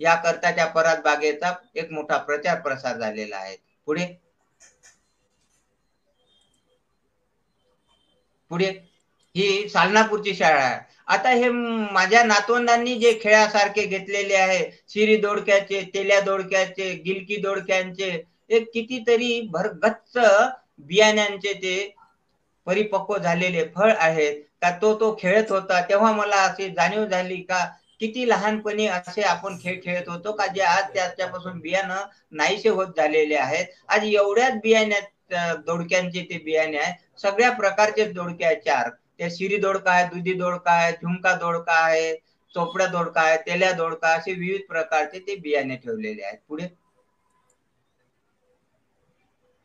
याकरता 0.00 0.50
त्या 0.50 0.66
परात 0.68 0.96
बागेचा 1.04 1.52
एक 1.74 1.92
मोठा 1.92 2.16
प्रचार 2.20 2.60
प्रसार 2.60 2.98
झालेला 2.98 3.36
आहे. 3.36 3.56
पुढे? 3.88 4.06
पुढे? 8.50 8.66
ही 9.34 9.68
सालनापूरची 9.68 10.34
शाळा 10.34 10.62
आहे. 10.62 10.78
आता 11.08 11.30
हे 11.30 11.48
माझ्या 11.50 12.22
नातवंडांनी 12.24 12.94
जे 12.98 13.12
खेळासारखे 13.22 13.84
घेतलेले 13.86 14.34
आहे 14.36 14.58
शिरी 14.88 15.16
दोडक्याचे 15.16 15.80
तेल्या 15.94 16.20
दोडक्याचे 16.20 16.92
गिलकी 17.04 17.36
दोडक्यांचे 17.42 18.10
एक 18.50 18.68
कितीतरी 18.74 19.40
भरगच्च 19.52 20.18
बियाण्यांचे 20.80 21.52
ते 21.54 21.76
परिपक्व 22.66 23.16
झालेले 23.18 23.64
फळ 23.74 23.92
आहेत. 23.92 24.42
का 24.62 24.70
तो 24.82 24.92
तो 25.00 25.14
खेळत 25.20 25.50
होता 25.50 25.80
तेव्हा 25.88 26.12
मला 26.12 26.36
अशी 26.44 26.68
जाणीव 26.70 27.04
झाली 27.06 27.36
का 27.42 27.64
किती 28.00 28.28
लहानपणी 28.28 28.86
असे 28.88 29.22
आपण 29.24 29.56
खेळ 29.58 29.78
खेळत 29.84 30.08
होतो 30.08 30.32
का 30.32 30.46
जे 30.46 30.60
आज 30.62 30.84
त्याच्यापासून 30.94 31.58
बियाणं 31.60 32.04
नाहीसे 32.32 32.68
होत 32.68 32.96
झालेले 32.96 33.34
आहेत. 33.36 33.64
आज 33.88 34.04
एवढ्याच 34.06 34.54
बियाण्यात 34.62 35.34
दोडक्यांचे 35.66 36.22
ते 36.22 36.38
बियाणे 36.44 36.78
आहे 36.78 36.92
सगळ्या 37.18 37.50
प्रकारचे 37.52 38.04
दोडक्याचे 38.06 38.44
आहेत 38.46 38.62
चार 38.64 38.90
त्या 39.20 39.28
शिरी 39.30 39.56
दोडका 39.58 39.92
आहे 39.92 40.04
दुधी 40.08 40.32
दोडका 40.34 40.72
आहे 40.72 40.92
झुमका 40.92 41.34
दोडका 41.36 41.74
आहे 41.76 42.14
चोपड्या 42.54 42.86
दोडका 42.88 43.20
आहे 43.22 43.36
तेल्या 43.46 43.72
दोडका 43.74 44.12
असे 44.14 44.32
विविध 44.34 44.60
प्रकारचे 44.68 45.18
ते 45.20 45.36
बियाणे 45.38 45.76
ठेवलेले 45.76 46.22
आहेत. 46.22 46.38
पुढे? 46.40 46.66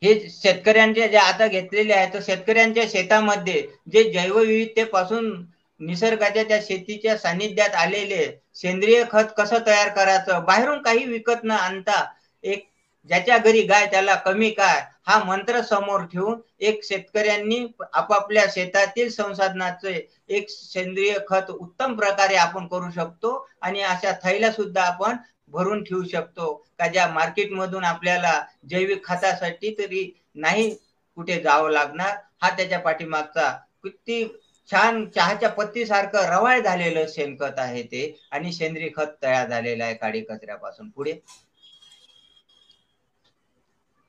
हे 0.01 0.13
शेतकऱ्यांचे 0.31 1.07
जे 1.07 1.17
आता 1.17 1.47
घेतलेले 1.47 1.93
आहे 1.93 2.13
तर 2.13 2.19
शेतकऱ्यांच्या 2.21 2.83
शेतामध्ये 2.89 3.61
जे 3.87 4.03
जैवविविधतेपासून 4.11 5.31
निसर्गाच्या 5.79 6.43
त्या 6.43 6.59
शेतीच्या 6.61 7.17
सानिध्यात 7.17 7.75
आलेले 7.75 8.25
सेंद्रिय 8.55 9.03
खत 9.11 9.33
कसं 9.37 9.65
तयार 9.67 9.89
करायचं? 9.89 10.43
बाहेरून 10.45 10.81
काही 10.81 11.05
विकत 11.05 11.43
न 11.43 11.51
आणता 11.51 12.03
एक 12.43 12.67
ज्याच्या 13.09 13.37
घरी 13.37 13.61
गाय 13.63 13.85
त्याला 13.91 14.15
कमी 14.17 14.49
काय? 14.51 14.81
हा 15.07 15.17
मंत्र 15.23 15.61
समोर 15.63 16.01
ठेवून 16.05 16.39
एक 16.61 16.83
शेतकऱ्यांनी 16.85 17.65
आपापल्या 17.93 18.43
शेतातील 18.49 19.09
संसाधनाचे 19.11 19.93
एक 20.29 20.49
सेंद्रिय 20.49 21.13
खत 21.27 21.49
उत्तम 21.51 21.95
प्रकारे 21.95 22.35
आपण 22.37 22.67
करू 22.67 22.89
शकतो 22.91 23.33
आणि 23.61 23.81
अशा 23.83 24.11
थैल्या 24.23 24.51
सुद्धा 24.51 24.83
आपण 24.83 25.15
भरून 25.49 25.83
ठेवू 25.83 26.03
शकतो. 26.03 26.53
का 26.73 26.87
ज्या 26.87 27.07
मार्केटमधून 27.09 27.83
आपल्याला 27.85 28.41
जैविक 28.69 29.03
खतासाठी 29.05 29.73
तरी 29.77 30.09
नाही 30.35 30.69
कुठे 31.17 31.39
जावं 31.41 31.71
लागणार 31.71 32.15
हा 32.41 32.49
त्याच्या 32.49 32.79
पाठीमागचा 32.79 33.49
किती 33.83 34.23
छान 34.69 35.05
चहाच्या 35.09 35.49
पत्तीसारखं 35.51 36.25
रवाळ 36.27 36.59
झालेलं 36.61 37.05
शेणखत 37.09 37.59
आहे 37.59 37.83
ते 37.83 38.03
आणि 38.31 38.51
सेंद्रिय 38.53 38.89
खत 38.95 39.15
तयार 39.23 39.47
झालेलं 39.49 39.83
आहे 39.83 39.93
काडी 39.95 40.21
कचऱ्यापासून. 40.21 40.89
पुढे? 40.89 41.13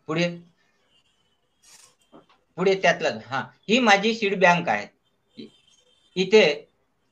पुढे? 0.09 0.29
पुढे 2.59 2.75
त्यातलं 2.75 3.19
हा. 3.27 3.43
ही 3.69 3.79
माझी 3.81 4.15
सीड 4.15 4.39
बँक 4.41 4.69
आहे. 4.69 4.87
इथे 6.17 6.45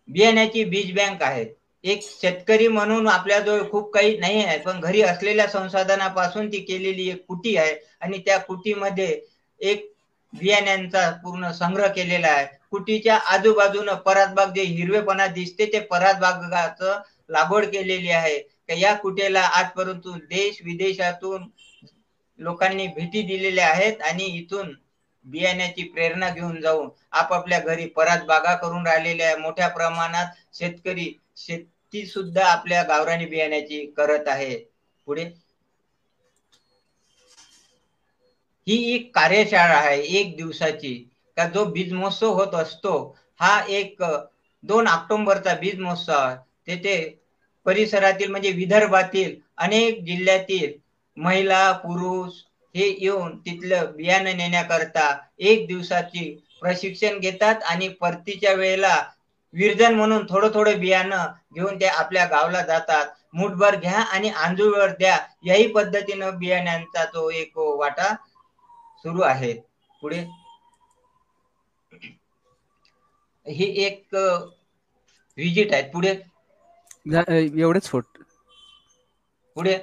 बियाण्याची 0.08 0.64
बीज 0.64 0.92
बँक 0.94 1.22
आहे. 1.22 1.44
एक 1.84 2.02
शेतकरी 2.02 2.66
म्हणून 2.68 3.08
आपल्याजवळ 3.08 3.62
खूप 3.70 3.92
काही 3.92 4.16
नाही 4.18 4.42
आहे 4.44 4.58
पण 4.58 4.80
घरी 4.80 5.02
असलेल्या 5.02 5.46
संसाधनापासून 5.46 6.48
ती 6.52 6.60
केलेली 6.60 7.08
एक 7.10 7.24
कुटी 7.26 7.56
आहे 7.56 7.74
आणि 8.00 8.18
त्या 8.18 8.38
कुटीमध्ये 8.38 9.20
एक 9.60 9.88
बियाण्यांचा 10.32 11.10
पूर्ण 11.22 11.50
संग्रह 11.52 11.86
केलेला 11.86 12.28
आहे. 12.28 12.46
कुटीच्या 12.70 13.16
आजूबाजूनं 13.26 13.94
परातबाग 13.96 14.52
जे 14.54 14.62
हिरवेपणा 14.62 15.26
दिसते 15.26 15.66
ते 15.66 15.80
परातबागाच 15.80 16.82
लागवड 17.28 17.64
केलेली 17.64 18.10
आहे. 18.10 18.38
या 18.70 18.94
कुटेला 18.94 19.40
आजपर्यंत 19.40 20.06
देश 20.28 20.58
विदेशातून 20.64 21.48
लोकांनी 22.38 22.86
भेटी 22.86 23.22
दिलेल्या 23.22 23.66
आहेत 23.68 24.02
आणि 24.02 24.24
इथून 24.24 24.72
बियाण्याची 25.26 25.82
प्रेरणा 25.88 26.28
घेऊन 26.30 26.60
जाऊन 26.60 26.88
आपापल्या 27.12 27.58
घरी 27.60 27.86
परत 27.92 28.24
बागा 28.26 28.54
करून 28.56 28.86
राहिलेल्या 28.86 29.36
मोठ्या 29.38 29.68
प्रमाणात 29.70 30.34
शेतकरी 30.54 31.12
शेती 31.38 32.04
सुद्धा 32.06 32.44
आपल्या 32.46 32.82
गावरानी 32.84 33.26
बियाण्याची 33.26 33.84
करत 33.92 34.28
आहे. 34.28 34.56
पुढे. 35.06 35.24
ही 38.66 38.76
एक 38.86 39.10
कार्यशाळा 39.14 39.74
आहे 39.76 40.00
एक 40.18 40.36
दिवसाची. 40.36 40.94
का 41.36 41.44
जो 41.48 41.64
बीज 41.66 41.92
महोत्सव 41.92 42.32
होत 42.34 42.54
असतो 42.56 42.92
हा 43.40 43.52
एक 43.70 44.02
दोन 44.64 44.86
ऑक्टोबरचा 44.88 45.54
बीज 45.56 45.78
महोत्सव 45.80 46.34
तेथे 46.66 46.96
परिसरातील 47.66 48.30
म्हणजे 48.30 48.50
विदर्भातील 48.52 49.34
अनेक 49.58 50.02
जिल्ह्यातील 50.04 50.72
महिला 51.16 51.70
पुरुष 51.78 52.42
हे 52.74 52.88
येऊन 53.00 53.36
तिथलं 53.38 53.92
बियाणं 53.96 54.36
नेण्याकरता 54.36 55.08
एक 55.40 55.66
दिवसाची 55.66 56.24
प्रशिक्षण 56.60 57.18
घेतात 57.18 57.62
आणि 57.64 57.88
परतीच्या 58.00 58.52
वेळेला 58.54 58.96
विरजन 59.54 59.94
म्हणून 59.94 60.26
थोडं 60.28 60.50
थोडं 60.54 60.78
बियाणं 60.80 61.32
घेऊन 61.54 61.80
ते 61.80 61.86
आपल्या 61.86 62.24
गावला 62.26 62.60
जातात. 62.62 63.06
मुठभर 63.34 63.76
घ्या 63.76 64.00
आणि 64.02 64.28
आंजूळवर 64.30 64.90
द्या. 64.90 65.16
याही 65.44 65.66
पद्धतीनं 65.72 66.38
बियाण्यांचा 66.38 67.04
तो 67.04 67.28
एक 67.32 67.58
वाटा 67.58 68.14
सुरू 68.98 69.20
आहे. 69.22 69.52
पुढे. 70.02 70.24
ही 73.46 73.64
एक 73.84 74.14
विजिट 75.38 75.72
आहे 75.72 75.82
पुढे. 75.90 76.14
एवढेच 77.58 77.88
फोटो. 77.88 78.24
पुढे. 79.56 79.76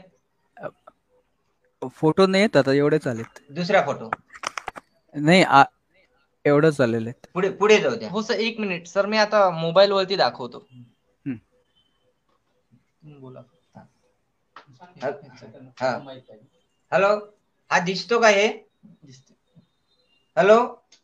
फोटो 1.81 2.25
नाही 2.27 2.43
येत 2.43 2.57
आता 2.57 2.73
एवढे 2.73 2.97
चालेल 2.99 3.25
दुसरा 3.51 3.81
फोटो. 3.85 4.09
नाही 5.15 5.43
एवढं 6.45 6.69
चालेल 6.71 7.09
पुढे 7.33 7.49
पुढे 7.51 7.77
जाऊ 7.79 7.95
द्या. 7.95 8.09
हो 8.09 8.21
सर 8.21 8.39
एक 8.39 8.59
मिनिट. 8.59 8.87
सर 8.87 9.05
मी 9.05 9.17
आता 9.17 9.49
मोबाईल 9.51 9.91
वरती 9.91 10.15
दाखवतो. 10.15 10.65
बोला. 13.19 13.41
हॅलो 16.91 17.07
हा. 17.69 17.79
दिसतो 17.79 18.19
का 18.19 18.27
हे? 18.27 18.47
दिसते 19.03 19.33
हॅलो 20.37 20.57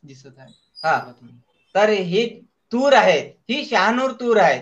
दिसत 0.03 0.39
आहे. 0.39 0.51
हा. 0.83 0.99
तर 1.75 1.89
ही 1.89 2.25
तूर 2.71 2.93
आहे. 2.93 3.19
ही 3.49 3.63
शहानूर 3.65 4.11
तूर 4.19 4.37
आहे. 4.39 4.61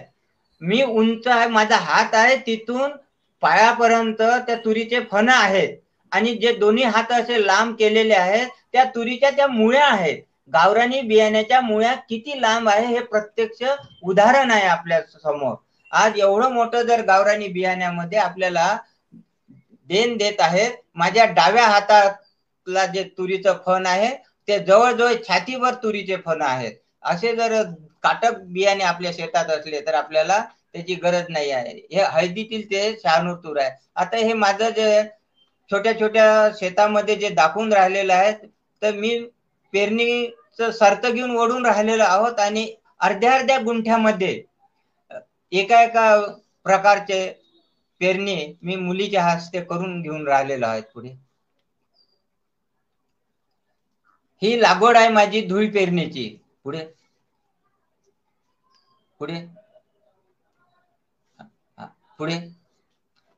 मी 0.62 0.82
उंच 0.84 1.28
आहे 1.28 1.48
माझा 1.50 1.78
हात 1.80 2.16
आहे 2.16 2.36
तिथून 2.48 2.92
पायापर्यंत 3.44 4.22
त्या 4.48 4.56
तुरीचे 4.66 5.00
फण 5.12 5.30
आहेत. 5.30 5.78
आणि 6.12 6.34
जे 6.36 6.52
दोन्ही 6.56 6.84
हात 6.86 7.12
असे 7.12 7.46
लांब 7.46 7.76
केलेले 7.76 8.14
आहेत 8.16 8.48
त्या 8.74 8.84
तुरीच्या 8.96 9.30
त्या 9.32 9.48
मुळ्या 9.48 9.86
आहेत. 9.86 10.22
गावरानी 10.52 11.02
बियाण्याच्या 11.02 11.60
मुळ्या 11.62 11.94
किती 12.10 12.42
लांब 12.42 12.70
आहे 12.70 12.86
हे 12.88 13.00
प्रत्यक्ष 13.02 13.64
उदाहरण 14.04 14.52
आहे 14.52 14.66
आपल्यासमोर. 14.68 15.56
आज 15.92 16.20
एवढं 16.20 16.52
मोठं 16.54 16.82
जर 16.84 17.02
गावरानी 17.06 17.48
बियाण्यामध्ये 17.50 18.20
आपल्याला 18.20 18.76
देण 19.90 20.16
देत 20.18 20.40
आहेत 20.40 20.72
माझ्या 20.96 21.26
डाव्या 21.28 21.66
हाताला 21.66 22.86
जे 22.86 23.04
तुरीचं 23.18 23.58
फण 23.66 23.86
आहे 23.86 24.14
ते 24.48 24.58
जवळजवळ 24.60 25.14
छातीवर 25.28 25.74
तुरीचे 25.84 26.16
फण 26.26 26.42
आहेत. 26.42 26.74
असे 27.04 27.36
जर 27.36 27.62
काटक 28.04 28.38
बियाणे 28.46 28.84
आपल्या 28.84 29.12
शेतात 29.14 29.50
असले 29.50 29.80
तर 29.82 29.94
आपल्याला 29.96 30.40
त्याची 30.74 30.96
गरज 30.96 31.26
नाही 31.30 31.52
आहे. 31.52 31.74
हे 31.92 32.02
हळदीतील 32.04 32.70
ते 32.72 32.92
शहानूर 32.96 33.36
तूर 33.38 33.58
आहे. 33.60 33.70
आता 33.96 34.18
हे 34.18 34.34
माझं 34.36 34.70
जे 34.72 35.02
छोट्या 35.72 35.94
छोट्या 36.00 36.26
शेतामध्ये 36.60 37.16
जे 37.16 37.30
दाखवून 37.32 37.74
राहिलेलं 37.74 38.14
आहे 38.14 38.32
तर 38.82 38.96
मी 38.96 39.18
पेरणीच 39.74 40.62
सर्त 40.74 41.06
घेऊन 41.08 41.36
ओढून 41.38 41.66
राहिलेलो 41.66 42.04
आहोत 42.04 42.40
आणि 42.40 42.66
अर्ध्या 43.02 43.34
अर्ध्या 43.34 43.58
गुंठ्यामध्ये 43.64 44.42
एका 45.52 45.82
एका 45.84 46.06
प्रकारचे 46.66 47.20
पेरणी 48.02 48.36
मी 48.62 48.76
मुलीच्या 48.78 49.24
हस्ते 49.26 49.62
करून 49.64 50.02
घेऊन 50.02 50.28
राहिलेलो 50.28 50.66
आहे 50.68 50.82
पुढे. 50.94 51.16
ही 54.42 54.56
लागवड 54.58 54.98
आहे 54.98 55.10
माझी 55.10 55.42
धुळी 55.48 55.70
पेरणीची. 55.72 56.28
पुढे. 56.64 56.86
पुढे. 59.20 59.40
पुढे. 62.20 62.36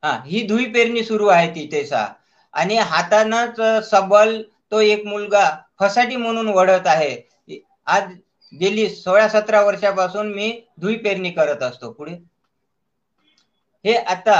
हा 0.03 0.11
ही 0.25 0.45
धुई 0.47 0.65
पेरणी 0.73 1.03
सुरू 1.03 1.27
आहे 1.29 1.53
तिथे 1.55 1.83
सा. 1.85 2.03
आणि 2.53 2.77
हातानच 2.79 3.59
सबल 3.85 4.41
तो 4.71 4.79
एक 4.81 5.05
मुलगा 5.05 5.49
फसाटी 5.79 6.15
म्हणून 6.17 6.47
वढत 6.49 6.87
आहे. 6.87 7.15
आज 7.87 8.11
गेली 8.53 8.87
सोळा 8.91 9.27
सतरा 9.29 9.61
वर्षापासून 9.63 10.31
मी 10.33 10.51
धुई 10.77 10.95
पेरणी 10.97 11.29
करत 11.31 11.63
असतो. 11.63 11.91
पुढे? 11.91 12.15
हे 13.85 13.95
आता 14.07 14.35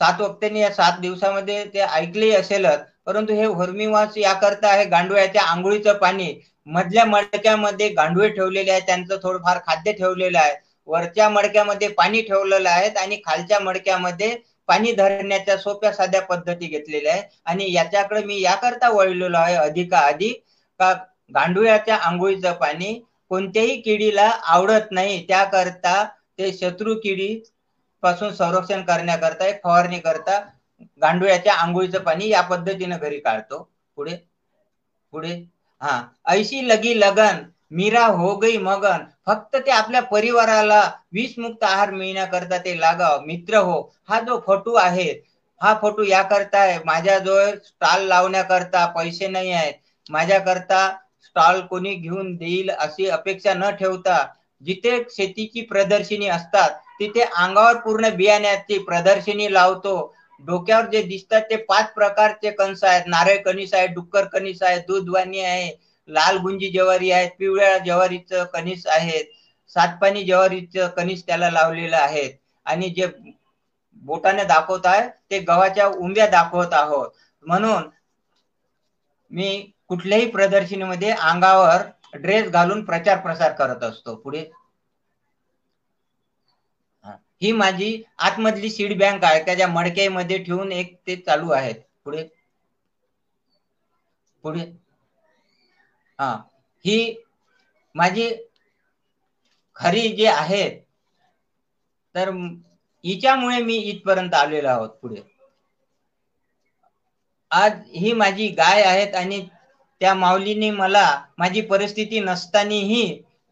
सात 0.00 0.20
वक्त्यांनी 0.20 0.60
या 0.60 0.70
सात 0.72 0.98
दिवसामध्ये 1.00 1.64
ते 1.66 1.80
ऐकले 1.82 2.30
असेलच 2.34 2.84
परंतु 3.06 3.32
हे 3.34 3.46
वर्मीवास 3.48 4.16
याकरता 4.16 4.68
आहे 4.68 4.84
गांडुळ्याच्या 4.86 5.42
आंघोळीचं 5.44 5.98
पाणी 5.98 6.32
मधल्या 6.66 7.04
मडक्यामध्ये 7.06 7.88
गांडुळे 7.90 8.28
ठेवलेले 8.30 8.70
आहेत 8.70 8.82
त्यांचं 8.86 9.16
थोडंफार 9.22 9.58
खाद्य 9.66 9.92
ठेवलेलं 9.92 10.38
आहे. 10.38 10.54
वरच्या 10.88 11.28
मडक्यामध्ये 11.30 11.88
पाणी 11.90 12.20
ठेवलेलं 12.22 12.68
आहे 12.70 12.88
आणि 12.94 13.16
खालच्या 13.24 13.58
मडक्यामध्ये 13.60 14.30
पाणी 14.70 14.92
धरण्याच्या 14.92 15.56
सोप्या 15.58 15.92
साध्या 15.92 16.20
पद्धती 16.22 16.66
घेतलेल्या 16.66 17.12
आहे 17.12 17.22
आणि 17.44 17.72
याच्याकडे 17.72 18.22
मी 18.24 18.40
याकरता 18.40 18.88
वळलेलो 18.90 19.38
आहे 19.38 19.54
अधिका 19.56 20.00
अधिक 20.08 20.42
का 20.80 20.92
गांडुळ्याच्या 21.34 21.96
आंघोळीचं 21.98 22.52
पाणी 22.54 22.92
कोणत्याही 23.30 23.80
किडीला 23.80 24.28
आवडत 24.46 24.90
नाही 24.90 25.24
त्याकरता 25.28 26.04
ते 26.38 26.52
शत्रू 26.52 26.94
किडी 27.02 27.34
पासून 28.02 28.32
संरक्षण 28.34 28.82
करण्याकरता 28.84 29.46
एक 29.46 29.62
फवारणी 29.64 29.98
करता 30.00 30.38
गांडुळ्याच्या 31.02 31.54
आंघोळीचं 31.54 32.02
पाणी 32.02 32.28
या 32.28 32.40
पद्धतीने 32.42 32.96
घरी 32.98 33.18
काढतो. 33.20 33.62
पुढे? 33.96 34.16
पुढे? 35.12 35.34
हा. 35.80 36.00
ऐशी 36.26 36.60
लगी 36.62 36.94
लगन 36.94 37.42
मीरा 37.70 38.04
हो 38.06 38.36
गई 38.36 38.56
मगन. 38.60 39.04
फक्त 39.26 39.56
ते 39.56 39.70
आपल्या 39.72 40.00
परिवाराला 40.04 40.80
विष 41.12 41.38
मुक्त 41.38 41.64
आहार 41.64 41.90
मिळण्याकरता 41.92 42.58
ते 42.58 42.78
लागाव. 42.80 43.20
मित्र 43.26 43.56
हो 43.58 43.80
हा 44.04 44.20
जो 44.22 44.38
फोटो 44.46 44.74
आहे 44.78 45.10
हा 45.60 45.74
फोटो 45.76 46.02
याकरता 46.04 46.58
आहे 46.60 46.78
माझ्याजवळ 46.84 47.50
स्टॉल 47.58 48.02
लावण्याकरता 48.04 48.84
पैसे 48.92 49.28
नाही 49.28 49.50
आहेत. 49.52 49.74
माझ्याकरता 50.06 50.88
स्टॉल 51.24 51.60
कोणी 51.66 51.94
घेऊन 51.96 52.34
देईल 52.36 52.70
अशी 52.70 53.06
अपेक्षा 53.10 53.54
न 53.54 53.70
ठेवता 53.72 54.24
जिथे 54.62 54.98
शेतीची 55.10 55.60
प्रदर्शनी 55.64 56.28
असतात 56.28 56.70
तिथे 57.00 57.20
अंगावर 57.22 57.76
पूर्ण 57.80 58.08
बियाण्याची 58.16 58.78
प्रदर्शनी 58.80 59.52
लावतो. 59.52 59.94
डोक्यावर 60.42 60.86
जे 60.86 61.02
दिसतात 61.02 61.42
ते 61.42 61.56
पाच 61.64 61.92
प्रकारचे 61.94 62.50
कणस 62.52 62.84
आहेत. 62.84 63.02
नारळ 63.06 63.36
कणीस 63.44 63.74
आहे 63.74 63.86
डुक्कर 63.88 64.24
कणीस 64.28 64.62
आहे 64.62 64.78
दूधवाणी 64.88 65.40
आहे. 65.40 65.70
लाल 66.10 66.36
गुंजी 66.38 66.70
ज्वारी 66.70 67.10
आहेत 67.10 67.30
पिवळ्या 67.38 67.76
ज्वारीचं 67.80 68.44
कणीस 68.52 68.86
आहेत 68.88 69.24
सातपाणी 69.70 70.22
ज्वारीचं 70.24 70.88
कणीस 70.92 71.24
त्याला 71.26 71.50
लावलेलं 71.50 71.96
आहेत 71.98 72.32
आणि 72.66 72.88
जे 72.90 73.06
बोटाने 74.02 74.44
दाखवत 74.46 74.86
आहे 74.86 75.08
ते 75.30 75.38
गव्हाच्या 75.42 75.86
उंब्या 75.88 76.26
दाखवत 76.28 76.74
आहोत. 76.74 77.08
म्हणून 77.44 77.88
मी 79.30 79.46
कुठल्याही 79.88 80.26
प्रदर्शनीमध्ये 80.30 81.10
अंगावर 81.12 81.82
ड्रेस 82.16 82.50
घालून 82.50 82.84
प्रचार 82.84 83.18
प्रसार 83.20 83.52
करत 83.54 83.82
असतो. 83.84 84.14
पुढे. 84.16 84.44
ही 87.42 87.50
माझी 87.54 87.88
आतमधली 88.20 88.70
सीड 88.70 88.96
बँक 88.98 89.24
आहे. 89.24 89.42
त्याच्या 89.44 89.68
मडक्यामध्ये 89.68 90.38
ठेवून 90.40 90.72
एक 90.72 90.94
ते 91.06 91.16
चालू 91.18 91.50
आहेत. 91.52 91.74
पुढे. 92.04 92.28
पुढे. 94.44 94.64
हा. 96.20 96.30
ही 96.84 96.96
माझी 97.94 98.28
खरी 99.76 100.08
जे 100.16 100.26
आहेत 100.28 100.80
तर 102.14 102.30
हिच्यामुळे 103.04 103.60
मी 103.62 103.76
इथपर्यंत 103.90 104.34
आलेलो 104.34 104.68
आहोत 104.68 104.90
पुढे. 105.00 105.20
आज 107.50 107.72
ही 107.94 108.12
माझी 108.14 108.48
गाय 108.54 108.82
आहेत 108.84 109.14
आणि 109.16 109.40
त्या 110.00 110.14
माऊलीने 110.16 110.70
मला 110.72 111.04
माझी 111.38 111.60
परिस्थिती 111.64 112.20
नसतानाही 112.20 113.02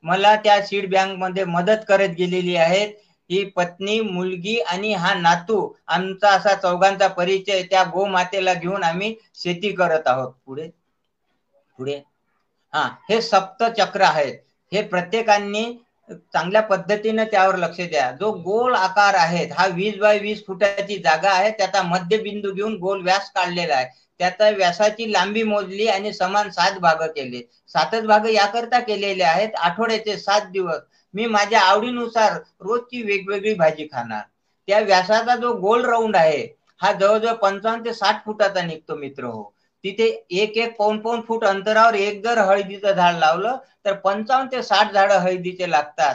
मला 0.05 0.35
त्या 0.37 0.61
सीड 0.67 0.91
बँकमध्ये 0.91 1.45
मदत 1.47 1.85
करत 1.89 2.15
गेलेली 2.19 2.57
आहेत. 2.59 2.93
ही 3.31 3.45
पत्नी 3.53 4.01
मुलगी 4.03 4.59
आणि 4.67 4.93
हा 4.95 5.13
नातू 5.17 5.59
आमचा 5.89 6.31
असा 6.31 6.55
चौघांचा 6.57 7.09
परिचय 7.15 7.63
त्या 7.71 7.85
गोमातेला 7.93 8.55
घेऊन 8.55 8.83
आम्ही 8.85 9.15
शेती 9.35 9.73
करत 9.75 10.07
आहोत 10.07 10.33
पुढे. 10.47 10.69
पुढे. 11.79 12.01
हा 12.75 12.83
हे 13.03 13.21
सप्त 13.23 13.63
चक्र 13.75 14.03
आहेत. 14.03 14.35
हे 14.73 14.83
प्रत्येकांनी 14.85 15.65
चांगल्या 16.11 16.61
पद्धतीने 16.63 17.25
त्यावर 17.27 17.57
लक्ष 17.59 17.81
द्या. 17.81 18.11
जो 18.13 18.31
गोल 18.43 18.75
आकार 18.77 19.15
आहेत 19.17 19.53
हा 19.53 19.67
वीस 19.75 19.97
बाय 19.99 20.19
वीस 20.19 20.45
फुटाची 20.47 20.97
जागा 21.01 21.31
आहे 21.33 21.51
त्याचा 21.53 21.83
मध्यबिंदू 21.85 22.53
घेऊन 22.53 22.77
गोल 22.81 23.03
व्यास 23.03 23.31
काढलेला 23.33 23.75
आहे. 23.75 23.87
त्याचा 24.21 24.49
व्यासाची 24.51 25.11
लांबी 25.13 25.43
मोजली 25.45 25.87
आणि 25.89 26.13
समान 26.13 26.51
सात 26.51 26.79
भाग 26.81 27.03
केले. 27.09 27.43
सातच 27.69 28.05
भाग 28.07 28.27
याकरता 28.29 28.81
केलेले 28.81 29.25
आहेत 29.25 29.57
आठवड्याचे 29.59 30.17
सात 30.19 30.51
दिवस. 30.53 30.81
मी 31.15 31.27
माझ्या 31.29 31.61
आवडीनुसार 31.63 32.39
रोजची 32.61 33.03
वेगवेगळी 33.03 33.55
भाजी 33.57 33.87
खाणार. 33.87 34.23
त्या 34.69 34.79
व्यासाचा 34.81 35.35
जो 35.37 35.53
गोल 35.59 35.85
राऊंड 35.85 36.17
आहे 36.17 36.43
हा 36.81 36.93
जवळजवळ 36.93 37.35
पंचावन्न 37.37 37.85
ते 37.85 37.93
साठ 37.95 38.25
फुटाचा 38.25 38.63
निघतो 38.63 38.97
मित्र 38.97 39.25
हो. 39.27 39.43
तिथे 39.85 40.07
एक 40.37 40.57
एक 40.59 40.77
पाऊन 40.77 40.99
पाऊन 41.01 41.21
फूट 41.23 41.45
अंतरावर 41.47 41.95
एक 41.97 42.23
जर 42.23 42.39
हळदीचं 42.41 42.93
झाड 42.93 43.17
लावलं 43.17 43.57
तर 43.85 43.93
पंचावन्न 44.01 44.53
ते 44.53 44.63
साठ 44.65 44.93
झाड 44.93 45.13
हळदीचे 45.13 45.71
लागतात. 45.71 46.15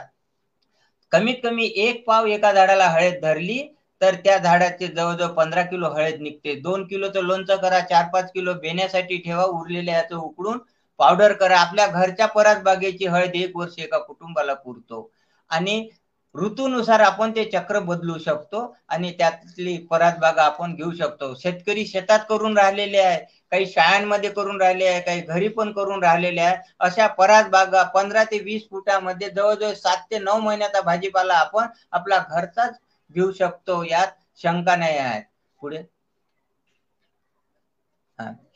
कमीत 1.12 1.36
कमी 1.44 1.66
एक 1.78 2.04
पाव 2.06 2.26
एका 2.28 2.52
झाडाला 2.54 2.88
हळद 2.90 3.20
धरली 3.22 3.62
तर 4.02 4.16
त्या 4.24 4.38
झाडाचे 4.38 4.88
जवळजवळ 4.88 5.34
पंधरा 5.34 5.62
किलो 5.66 5.90
हळद 5.90 6.22
निघते. 6.22 6.56
दोन 6.58 6.86
किलोचं 6.88 7.24
लोणचं 7.24 7.58
करा 7.58 7.80
चार 7.86 8.06
पाच 8.14 8.32
किलो 8.32 8.54
बेण्यासाठी 8.62 9.18
ठेवा 9.20 9.44
उरलेल्या 9.46 9.96
याचं 9.96 10.16
उकडून 10.18 10.58
पावडर 11.00 11.34
करा. 11.36 11.60
आपल्या 11.60 11.88
घरच्या 11.90 12.26
परस 12.30 12.62
बागेची 12.64 13.06
हळद 13.08 13.36
एक 13.36 13.56
वर्ष 13.56 13.80
एका 13.80 13.98
कुटुंबाला 14.00 14.54
पुरतो. 14.56 15.10
आणि 15.52 15.88
ऋतूनुसार 16.36 17.00
आपण 17.02 17.32
ते 17.32 17.44
चक्र 17.46 17.80
बदलू 17.82 18.18
शकतो 18.20 18.62
आणि 18.90 19.12
त्यातली 19.18 19.78
परत 19.90 20.18
बागा 20.20 20.44
आपण 20.44 20.74
घेऊ 20.76 20.92
शकतो. 20.94 21.34
शेतकरी 21.36 21.86
शेतात 21.88 22.20
करून 22.30 22.58
राहिलेले 22.58 22.98
आहे. 23.00 23.20
काही 23.54 23.66
शाळांमध्ये 23.68 24.30
करून 24.32 24.62
राहिले 24.62 24.86
आहे 24.88 25.02
काही 25.02 25.22
घरी 25.24 25.48
पण 25.50 25.72
करून 25.74 26.04
राहिलेले 26.04 26.42
आहे. 26.42 26.56
अशा 26.80 27.08
परात 27.16 27.50
बागा 27.52 27.84
पंधरा 27.92 28.24
ते 28.26 28.40
वीस 28.42 28.68
फुटामध्ये 28.70 29.30
जवळजवळ 29.32 29.74
सात 29.76 30.04
ते 30.08 30.20
नऊ 30.20 30.40
महिन्याचा 30.40 30.82
भाजीपाला 30.84 31.34
आपण 31.38 31.68
आपला 31.92 32.20
घरचाच 32.30 32.80
घेऊ 33.16 33.32
शकतो 33.34 33.84
यात 33.86 34.08
शंका 34.40 34.76
नाही 34.76 34.98
आहे. 35.00 35.22
पुढे. 35.60 35.84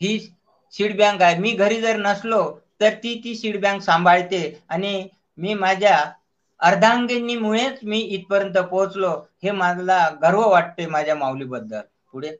ही 0.00 0.18
सीड 0.74 0.96
बँक 0.98 1.22
आहे. 1.22 1.38
मी 1.38 1.52
घरी 1.54 1.80
जर 1.80 1.96
नसलो 2.00 2.40
तर 2.80 2.94
ती 2.96 3.14
ती 3.20 3.34
सीड 3.36 3.60
बँक 3.62 3.82
सांभाळते. 3.82 4.40
आणि 4.68 5.08
मी 5.38 5.54
माझ्या 5.56 5.96
अर्धांगिनीमुळेच 6.60 7.78
मी 7.84 7.98
इथपर्यंत 8.10 8.56
पोहोचलो 8.60 9.10
हे 9.42 9.50
मला 9.54 9.98
गर्व 10.22 10.48
वाटते 10.50 10.86
माझ्या 10.88 11.14
माऊलीबद्दल. 11.16 11.80
पुढे. 12.12 12.36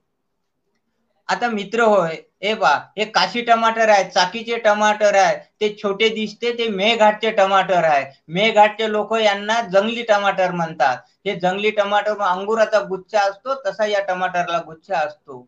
आता 1.28 1.48
मित्र 1.50 1.82
होय 1.84 2.16
ए 2.42 2.54
बा 2.54 2.70
हे 2.94 3.04
काशी 3.10 3.40
टमाटर 3.42 3.88
आहे 3.88 4.04
चाकीचे 4.10 4.56
टमाटर 4.60 5.14
आहे 5.16 5.34
ते 5.60 5.68
छोटे 5.76 6.08
दिसते 6.10 6.52
ते 6.54 6.68
मेघाटचे 6.72 7.30
टमाटर 7.32 7.84
आहे. 7.84 8.04
मेघाटचे 8.30 8.90
लोक 8.92 9.14
यांना 9.16 9.60
जंगली 9.70 10.02
टमाटर 10.04 10.50
म्हणतात. 10.52 10.96
हे 11.22 11.34
जंगली 11.40 11.70
टमाटर 11.72 12.20
अंगुराचा 12.26 12.80
गुच्छा 12.88 13.20
असतो 13.22 13.54
तसा 13.66 13.86
या 13.88 14.00
टमाटरला 14.04 14.58
गुच्छा 14.66 14.98
असतो. 14.98 15.46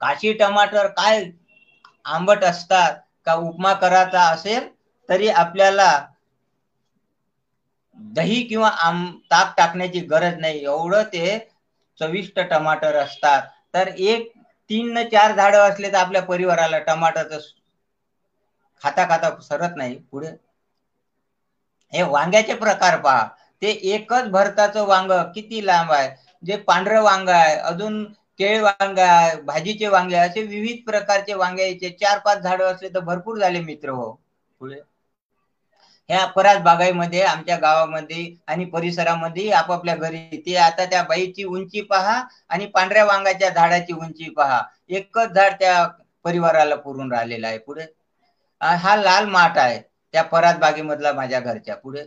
काशी 0.00 0.32
टमाटर 0.34 0.86
काय 0.92 1.24
आंबट 2.06 2.44
असतात 2.44 2.96
का 3.26 3.34
उपमा 3.42 3.72
करायचा 3.76 4.22
असेल 4.24 4.68
तरी 5.08 5.28
आपल्याला 5.30 5.90
दही 7.98 8.42
किंवा 8.44 8.68
आम 8.80 9.04
ताक 9.26 9.54
टाकण्याची 9.56 10.00
गरज 10.06 10.38
नाही. 10.38 10.64
एवढं 10.64 11.02
ते 11.12 11.38
चविष्ट 12.00 12.38
टमाटर 12.42 12.96
असतात. 12.96 13.42
तर 13.74 13.88
एक 13.88 14.32
तीन 14.72 14.92
न 14.92 15.02
चार 15.08 15.34
झाडं 15.34 15.58
असले 15.60 15.88
तर 15.88 15.96
आपल्या 15.98 16.22
परिवाराला 16.24 16.78
टमाटाचं 16.84 17.38
खाता 18.82 19.04
खाता 19.08 19.30
सरत 19.42 19.76
नाही 19.76 19.96
पुढे. 20.10 20.32
हे 21.92 22.02
वांग्याचे 22.04 22.54
प्रकार 22.56 22.98
पहा. 23.00 23.26
ते 23.62 23.70
एकच 23.90 24.28
भरताचं 24.30 24.86
वांग 24.86 25.10
किती 25.34 25.64
लांब 25.66 25.92
आहे? 25.92 26.08
जे 26.42 26.56
पांढरं 26.62 27.02
वांग 27.02 27.28
आहे 27.30 27.54
अजून 27.62 28.02
केळ 28.38 28.62
वांग 28.62 28.98
आहे 29.00 29.40
भाजीचे 29.42 29.88
वांगे 29.88 30.16
असे 30.18 30.42
विविध 30.44 30.84
प्रकारचे 30.86 31.34
वांग्याचे 31.36 31.90
चार 31.96 32.18
पाच 32.20 32.38
झाडं 32.38 32.64
असले 32.66 32.88
तर 32.88 33.00
भरपूर 33.02 33.38
झाले 33.38 33.60
मित्र 33.62 33.90
हो. 33.90 34.10
पुढे. 34.60 34.80
ह्या 36.10 36.24
परास 36.28 36.58
बागाईमध्ये 36.62 37.22
आमच्या 37.24 37.56
गावामध्ये 37.58 38.24
आणि 38.46 38.64
परिसरामध्ये 38.66 39.50
आपापल्या 39.52 39.94
घरी. 39.96 40.36
ते 40.38 40.56
आता 40.58 40.84
त्या 40.86 41.02
बाईची 41.04 41.44
उंची 41.46 41.80
पहा 41.84 42.20
आणि 42.48 42.66
पांढऱ्या 42.68 43.04
वांगाच्या 43.04 43.48
झाडाची 43.50 43.92
उंची 43.94 44.30
पहा. 44.32 44.60
एकच 44.90 45.28
झाड 45.30 45.52
त्या 45.54 45.86
परिवाराला 46.24 46.74
पुरून 46.76 47.12
राहिलेला 47.12 47.48
आहे 47.48 47.58
पुढे. 47.60 47.84
हा 48.60 48.94
लाल 48.96 49.26
माठ 49.28 49.58
आहे 49.58 49.78
त्या 49.80 50.22
परात 50.24 50.58
बागेमधला 50.60 51.12
माझ्या 51.14 51.40
घरच्या 51.40 51.76
पुढे. 51.76 52.02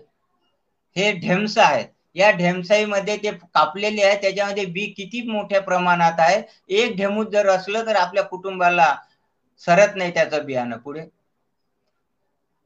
हे 0.96 1.12
ढेमस 1.20 1.58
आहेत 1.60 1.88
या 2.16 2.30
ढेमसाईमध्ये 2.32 3.16
ते 3.18 3.32
कापलेले 3.54 4.04
आहे. 4.04 4.16
त्याच्यामध्ये 4.22 4.66
बी 4.68 4.86
किती 4.94 5.22
मोठ्या 5.24 5.62
प्रमाणात 5.62 6.20
आहे. 6.20 6.42
एक 6.72 6.96
ढेमूच 6.98 7.28
जर 7.30 7.50
असलं 7.50 7.86
तर 7.88 7.96
आपल्या 7.98 8.24
कुटुंबाला 8.26 8.94
सरत 9.64 9.96
नाही 9.96 10.14
त्याचं 10.14 10.46
बियाणं 10.46 10.78
पुढे. 10.80 11.06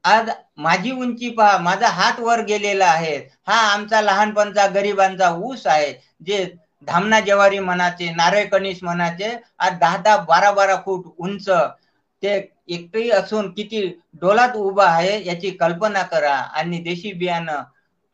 आज 0.03 0.29
माझी 0.57 0.91
उंची 0.93 1.29
पहा 1.31 1.57
माझा 1.59 1.87
हात 1.89 2.19
वर 2.19 2.41
गेलेला 2.45 2.85
आहे. 2.87 3.15
हा 3.41 3.55
आमचा 3.65 4.01
लहानपणचा 4.01 4.65
गरिबांचा 4.69 5.29
ऊस 5.41 5.65
आहे. 5.67 5.93
जे 6.21 6.43
धामणा 6.87 7.19
जवारी 7.21 7.59
म्हणाचे 7.61 8.09
नारळ 8.13 8.45
कणीस 8.51 8.83
म्हणाचे 8.83 9.35
आज 9.59 9.79
दहा 9.79 9.97
दहा 9.99 10.17
बारा 10.25 10.51
बारा 10.53 10.75
फूट 10.85 11.05
उंच. 11.17 11.49
ते 12.23 12.31
एकटी 12.67 13.09
असून 13.11 13.51
किती 13.53 13.81
डोलात 14.21 14.55
उभा 14.57 14.85
आहे 14.87 15.19
याची 15.25 15.49
कल्पना 15.57 16.01
करा 16.05 16.33
आणि 16.33 16.79
देशी 16.83 17.11
बियाणं 17.15 17.63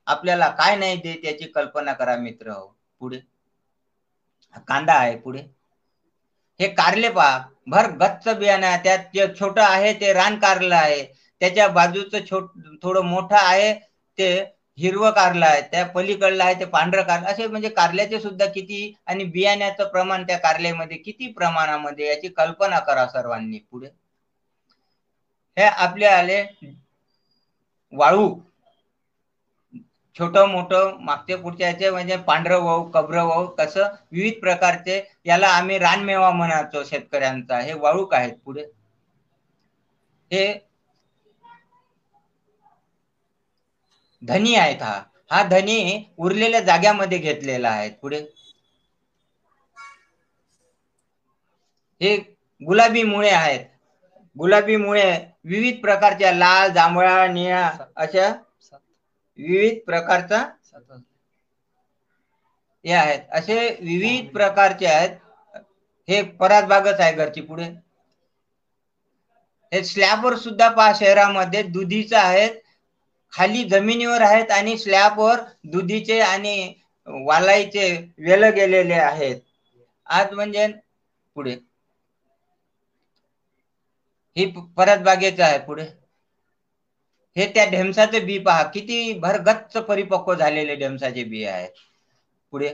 आपल्याला 0.08 0.48
काय 0.54 0.76
नाही 0.78 0.96
देत 0.98 1.26
याची 1.26 1.48
कल्पना 1.50 1.94
करा 1.94 2.16
मित्र. 2.18 2.52
हो 2.52 2.66
पुढे 3.02 3.20
कांदा 4.68 4.94
आहे 4.96 5.16
पुढे. 5.18 5.40
हे 6.60 6.68
कारले 6.70 7.10
पहा. 7.12 7.38
भर 7.68 7.90
गच्च 7.98 8.28
बियाणं 8.36 8.76
त्यात 8.84 9.00
जे 9.14 9.28
छोटं 9.36 9.62
आहे 9.64 9.94
ते 9.96 10.14
रान 10.14 10.38
कारलं 10.40 10.76
आहे. 10.78 11.02
त्याच्या 11.42 11.68
बाजूचं 11.70 12.26
छोट 12.26 12.50
थोडं 12.84 13.06
मोठं 13.06 13.36
आहे 13.38 13.74
ते 14.18 14.28
हिरवं 14.78 15.12
कारलं 15.14 15.46
आहे 15.46 15.62
त्या 15.64 15.86
पलीकडलं 15.88 16.44
आहे 16.44 16.54
ते 16.60 16.66
पांढरं 16.68 17.02
कारलं. 17.04 17.26
असे 17.26 17.48
म्हणजे 17.48 17.70
कारल्याचे 17.72 18.20
सुद्धा 18.22 18.46
किती 18.50 18.94
आणि 19.06 19.24
बियाण्याचं 19.26 19.88
प्रमाण 19.90 20.24
त्या 20.24 20.38
कारल्यामध्ये 20.40 20.98
किती 21.00 21.32
प्रमाणामध्ये 21.34 22.08
याची 22.08 22.28
कल्पना 22.32 22.80
करा 22.82 23.06
सर्वांनी 23.08 23.60
पुढे. 23.62 23.88
हे 25.58 25.66
आपले 25.80 26.06
आले 26.08 26.42
वाळू. 27.94 28.28
छोट 30.16 30.38
मोठं 30.48 30.98
मागच्या 31.02 31.38
पुढच्या 31.38 31.68
याचे 31.68 31.90
म्हणजे 31.92 32.16
पांढरं 32.28 32.62
वाहू 32.62 32.84
कब्र 32.92 33.22
वाहू 33.24 33.46
कसं 33.58 33.88
विविध 34.12 34.40
प्रकारचे 34.42 35.02
याला 35.26 35.48
आम्ही 35.52 35.78
रानमेवा 35.80 36.32
म्हणायचो 36.34 36.84
शेतकऱ्यांचा. 36.86 37.60
हे 37.60 37.74
वाळूक 37.76 38.14
आहेत 38.14 38.34
पुढे. 38.46 38.66
हे 40.32 40.46
धनी 44.22 44.54
आहेत 44.56 44.82
हा. 44.82 44.94
हा 45.32 45.42
धनी 45.50 45.78
उरलेल्या 46.20 46.60
जाग्यामध्ये 46.64 47.18
घेतलेला 47.20 47.70
आहे. 47.70 47.90
पुढे. 47.92 48.26
हे 52.02 52.16
गुलाबी 52.62 53.04
मुळे 53.04 53.30
आहेत. 53.32 53.66
गुलाबी 54.36 54.76
मुळे 54.78 55.10
विविध 55.46 55.80
प्रकारच्या 55.82 56.32
लाल 56.34 56.72
जांभळा 56.74 57.26
निळा 57.28 57.70
अशा 57.98 58.30
विविध 59.40 59.80
प्रकारचा 59.86 60.44
हे 62.86 62.92
आहेत. 62.94 63.20
असे 63.32 63.58
विविध 63.82 64.32
प्रकारचे 64.34 64.86
आहेत. 64.88 65.18
हे 66.08 66.22
परासबागच 66.38 67.00
आहे 67.00 67.14
घरची 67.16 67.42
पुढे. 67.42 67.70
हे 69.72 69.84
स्लॅबवर 69.84 70.36
सुद्धा 70.38 70.70
पहा 70.70 70.92
शहरामध्ये 70.96 71.64
दुधीचं 71.70 72.18
आहेत. 72.18 72.60
खाली 73.36 73.64
जमिनीवर 73.70 74.22
आहेत 74.24 74.52
आणि 74.52 74.78
स्लॅबवर 74.78 75.40
दुधीचे 75.68 76.20
आणि 76.22 76.56
वालाईचे 77.08 77.90
वेल 78.20 78.44
गेलेले 78.52 78.94
आहेत. 78.96 79.40
आज 80.08 80.34
म्हणजे 80.34 80.68
पुढे. 81.36 81.56
ही 84.36 84.46
परत 84.78 85.04
बागेचं 85.04 85.44
आहे 85.44 85.58
पुढे. 85.66 85.84
हे 87.36 87.46
त्या 87.54 87.66
ढेमसाचे 87.72 88.20
बी 88.22 88.38
पहा. 88.40 88.64
किती 88.72 88.98
भरगच्च 89.20 89.78
परिपक्व 89.86 90.34
झालेले 90.36 90.76
ढेमसाचे 90.78 91.24
बी 91.26 91.44
आहेत 91.46 91.70
पुढे. 92.54 92.74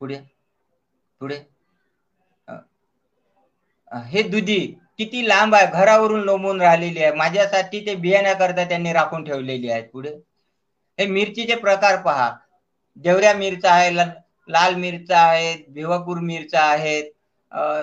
पुढे. 0.00 0.18
पुढे. 1.20 1.36
हे 4.06 4.22
दुधी. 4.24 4.58
किती 4.98 5.22
लांब 5.22 5.54
आहे? 5.54 5.66
घरावरून 5.68 6.20
लोंबून 6.22 6.60
राहिलेली 6.60 7.02
आहे. 7.02 7.12
माझ्यासाठी 7.14 7.84
ते 7.86 7.94
बियाण्याकरता 7.96 8.64
त्यांनी 8.64 8.92
राखून 8.92 9.24
ठेवलेली 9.24 9.70
आहेत 9.70 9.88
पुढे. 9.92 10.10
हे 10.98 11.06
मिरचीचे 11.08 11.54
प्रकार 11.56 11.96
पहा. 12.02 12.30
देवऱ्या 12.96 13.32
मिरचा 13.34 13.70
आहे 13.72 13.90
लाल 14.48 14.74
मिरचा 14.76 15.18
आहे 15.20 15.54
भिवापूर 15.68 16.18
मिरचा 16.22 16.60
आहेत 16.62 17.10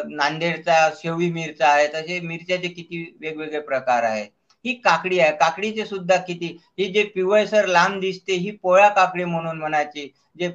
नांदेडचा 0.08 0.90
शेवळी 0.96 1.30
मिरचा 1.32 1.68
आहे. 1.68 1.88
तसे 1.90 2.20
मिरच्याचे 2.22 2.68
किती 2.70 3.04
वेगवेगळे 3.22 3.60
प्रकार 3.62 4.04
आहेत. 4.04 4.28
ही 4.66 4.74
काकडी 4.76 5.20
आहे. 5.20 5.32
काकडीचे 5.38 5.86
सुद्धा 5.86 6.18
किती? 6.18 6.48
ही 6.80 6.86
जे 6.94 7.04
पिवळसर 7.16 7.66
लांब 7.68 8.00
दिसते 8.02 8.34
ही 8.36 8.52
पोळ्या 8.58 8.90
काकडी 8.92 9.24
म्हणून 9.26 9.58
म्हणायची. 9.60 10.10
जे 10.36 10.50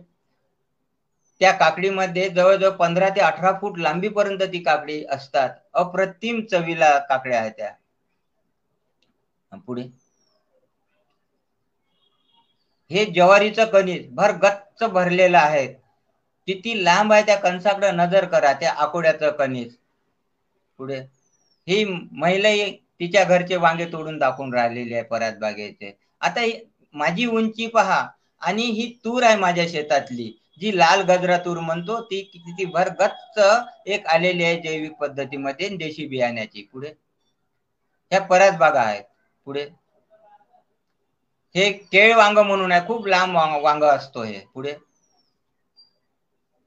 त्या 1.41 1.51
काकडीमध्ये 1.55 2.29
जवळजवळ 2.31 2.71
पंधरा 2.77 3.09
ते 3.09 3.21
अठरा 3.23 3.53
फूट 3.61 3.79
लांबीपर्यंत 3.79 4.43
ती 4.53 4.63
काकडी 4.63 5.03
असतात. 5.11 5.51
अप्रतिम 5.75 6.41
चवीला 6.47 6.97
काकड्या 7.01 7.41
आहेत 7.41 7.53
त्या. 7.53 7.73
पुढे. 9.61 9.89
हे 12.91 13.05
ज्वारीचं 13.09 13.65
कणीस 13.71 14.07
भर 14.13 14.33
गच्च 14.43 14.85
भरलेलं 14.91 15.39
आहे. 15.39 15.67
किती 16.49 16.73
लांब 16.85 17.13
आहे 17.13 17.23
त्या 17.27 17.37
कणसाकडे 17.39 17.91
नजर 17.95 18.25
करा 18.29 18.53
त्या 18.53 18.73
आकोड्याचं 18.79 19.31
कणीस. 19.37 19.77
पुढे. 20.79 20.99
ही 21.69 21.85
महिला 22.13 22.49
तिच्या 23.01 23.25
घरचे 23.25 23.57
वांगे 23.57 23.85
तोडून 23.87 24.19
दाखवून 24.19 24.55
राहिलेली 24.55 24.95
आहे 24.95 25.03
परत 25.05 25.39
बागेचे 25.41 25.93
आता 26.21 26.47
माझी 26.95 27.27
उंची 27.29 27.67
पहा. 27.69 28.07
आणि 28.43 28.63
ही 28.65 28.87
तूर 29.05 29.23
आहे 29.23 29.37
माझ्या 29.37 29.67
शेतातली. 29.69 30.33
जी 30.61 30.77
लाल 30.79 31.01
गजरातूर 31.03 31.59
म्हणतो 31.61 32.01
ती 32.03 32.21
किती 32.23 32.65
भर 32.65 32.89
गच्च 33.01 33.39
एक 33.87 34.07
आलेली 34.07 34.45
आहे 34.45 34.61
जैविक 34.61 34.93
पद्धतीमध्ये 34.93 35.69
देशी 35.77 36.07
बियाण्याची. 36.07 36.63
पुढे? 36.73 36.93
ह्या 38.13 38.21
बऱ्याच 38.21 38.57
बागा 38.59 38.81
आहेत. 38.81 39.05
पुढे? 39.47 39.69
हे 41.55 41.71
केळ 41.93 42.15
वांग 42.17 42.39
म्हणून 42.39 42.73
आहे. 42.73 42.87
खूप 42.87 43.07
लांब 43.07 43.37
वांग 43.63 43.83
असतो 43.85 44.23
हे. 44.23 44.39
पुढे? 44.55 44.75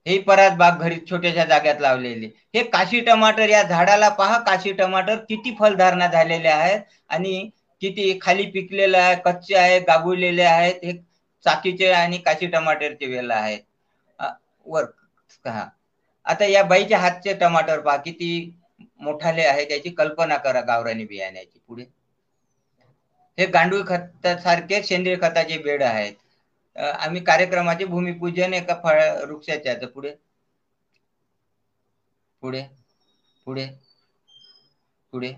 ही 0.06 0.18
परत 0.20 0.52
बाग 0.52 0.80
घरी 0.80 0.96
छोट्याशा 1.10 1.44
जाग्यात 1.46 1.82
लावलेली. 1.82 2.30
हे 2.56 2.64
काशी 2.64 3.00
टमाटर 3.02 3.50
या 3.50 3.62
झाडाला 3.64 4.10
पहा 4.10 4.38
काशी 4.40 4.72
टमाटर 4.74 5.16
किती 5.30 5.56
फलधारणा 5.60 6.08
झालेले 6.08 6.48
आहेत. 6.48 6.82
आणि 7.10 7.50
किती 7.82 8.18
खाली 8.22 8.46
पिकलेलं 8.46 8.98
आहे 8.98 9.16
कच्चे 9.26 9.56
आहे 9.56 9.80
गागुळलेले 9.80 10.44
आहेत. 10.44 10.84
हे 10.84 10.94
चाकीचे 11.46 11.92
आणि 11.92 12.18
काशी 12.18 12.48
टमाटरचे 12.48 13.06
वेल 13.08 13.32
आहेत. 13.32 13.60
वर्क 14.66 14.96
वर 15.46 15.52
हा. 15.52 15.70
आता 16.26 16.46
या 16.46 16.64
बाईच्या 16.66 17.00
हातचे 17.00 17.34
टमाटर 17.38 17.80
पहा 17.82 17.96
किती 18.00 18.30
मोठाले 19.00 19.44
आहे 19.44 19.66
त्याची 19.66 19.90
कल्पना 19.94 20.38
करा 20.40 20.62
गावरानी 20.64 21.06
बियाण्याची 21.06 21.60
पुढे. 21.62 21.86
हे 23.38 23.46
गांडूळ 23.48 23.82
खतासारखे 23.88 24.82
सेंद्रिय 24.84 25.16
खताचे 25.22 25.58
बेड 25.60 25.84
आहेत. 25.84 26.14
आम्ही 26.76 27.22
कार्यक्रमाचे 27.24 27.86
भूमिपूजन 27.88 28.54
एका 28.54 28.80
फळ 28.84 29.02
वृक्षाच्या 29.24 29.88
पुढे. 29.88 30.16
पुढे 32.42 32.62
पुढे 33.48 33.66
पुढे. 35.14 35.34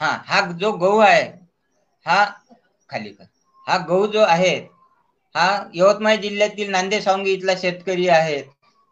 हा 0.00 0.08
हा 0.26 0.40
जो 0.54 0.72
गहू 0.78 0.98
आहे 1.00 1.22
हा 2.06 2.24
खाली 2.90 3.10
कर. 3.10 3.24
हा 3.66 3.76
गहू 3.80 4.06
जो 4.08 4.22
आहे 4.26 4.54
हा 5.34 5.46
यवतमाळ 5.74 6.16
जिल्ह्यातील 6.16 6.70
नांदेड 6.70 7.02
सावंगी 7.02 7.32
इथला 7.32 7.54
शेतकरी 7.56 8.08
आहेत 8.10 8.44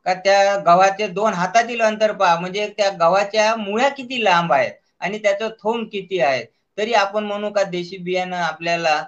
का 0.07 0.15
त्या 0.17 0.57
गव्हाचे 0.59 1.07
दोन 1.11 1.33
हातातील 1.35 1.81
अंतर 1.83 2.13
पहा 2.15 2.39
म्हणजे 2.41 2.67
त्या 2.77 2.91
गव्हाच्या 3.01 3.55
मुळ्या 3.57 3.89
किती 3.91 4.23
लांब 4.25 4.53
आहेत 4.53 4.73
आणि 5.01 5.19
त्याचं 5.19 5.49
थोंब 5.61 5.87
किती 5.93 6.19
आहे? 6.21 6.45
तरी 6.79 6.93
आपण 6.95 7.25
म्हणू 7.25 7.51
का 7.53 7.63
देशी 7.71 7.97
बियाणं 8.01 8.37
आपल्याला 8.39 9.03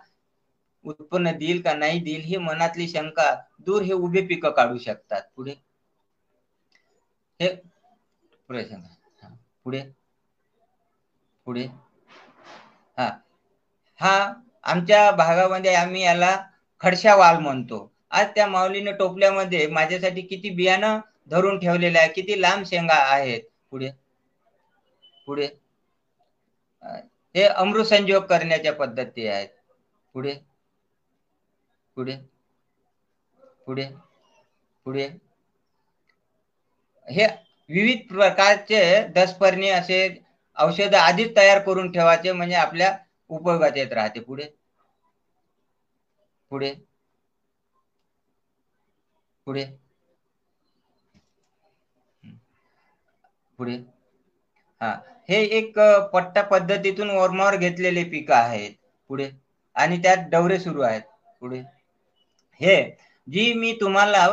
उत्पन्न 0.85 1.31
देईल 1.39 1.61
का 1.63 1.73
नाही 1.75 2.01
देईल 2.01 2.23
ही 2.23 2.37
मनातली 2.39 2.89
शंका 2.89 3.31
दूर 3.61 3.83
हे 3.83 3.93
उभे 3.95 4.27
पिकं 4.27 4.51
काढू 4.53 4.79
शकतात. 4.81 5.23
पुढे? 5.37 5.55
हे 7.41 7.49
पुढे 8.49 8.65
सांगा 8.65 9.29
पुढे? 9.65 9.81
पुढे? 11.47 11.65
हा. 12.99 13.09
हा 14.01 14.17
आमच्या 14.65 15.11
भागामध्ये 15.13 15.75
आम्ही 15.75 16.03
याला 16.03 16.37
खडशा 16.81 17.15
वाल 17.15 17.37
म्हणतो. 17.39 17.91
आज 18.11 18.27
त्या 18.35 18.47
माऊलीने 18.47 18.93
टोपल्यामध्ये 18.93 19.67
माझ्यासाठी 19.69 20.23
किती 20.23 20.51
बियाणं 20.51 21.01
धरून 21.31 21.59
ठेवलेलं 21.59 21.99
आहे 21.99 22.09
किती 22.13 22.41
लांब 22.41 22.65
शेंगा 22.67 22.95
आहेत. 23.05 23.43
पुढे 23.71 23.91
पुढे. 25.27 25.47
हे 27.35 27.43
अमृत 27.45 27.85
संजोग 27.87 28.25
करण्याच्या 28.25 28.73
पद्धती 28.73 29.27
आहेत. 29.27 29.49
पुढे 30.15 30.35
पुढे 31.97 32.17
पुढे 33.67 33.85
पुढे. 34.87 35.09
हे 37.09 37.27
विविध 37.71 38.07
प्रकारचे 38.09 38.81
दसपर्णी 39.09 39.69
असे 39.69 39.99
औषध 40.57 40.95
आधीच 40.95 41.37
तयार 41.37 41.59
करून 41.59 41.91
ठेवायचे 41.93 42.33
म्हणजे 42.33 42.55
आपल्या 42.57 42.97
उपयोगात 43.31 43.77
येत 43.77 43.93
राहते. 43.93 44.21
पुढे. 44.21 44.45
पुढे. 46.55 46.75
पुढे. 49.47 49.65
पुढे. 53.59 53.75
हा. 54.81 54.91
हे 55.29 55.43
एक 55.59 55.79
पट्टा 56.13 56.43
पद्धतीतून 56.43 57.11
वर्मावर 57.11 57.57
घेतलेले 57.57 58.05
पिकं 58.05 58.35
आहेत. 58.35 58.71
पुढे. 59.09 59.31
आणि 59.77 59.99
त्यात 59.99 60.17
डवरे 60.31 60.59
सुरू 60.59 60.83
आहेत. 60.83 61.03
पुढे. 61.41 61.59
हे 62.61 62.77
जी 63.29 63.53
मी 63.55 63.73
तुम्हाला 63.81 64.27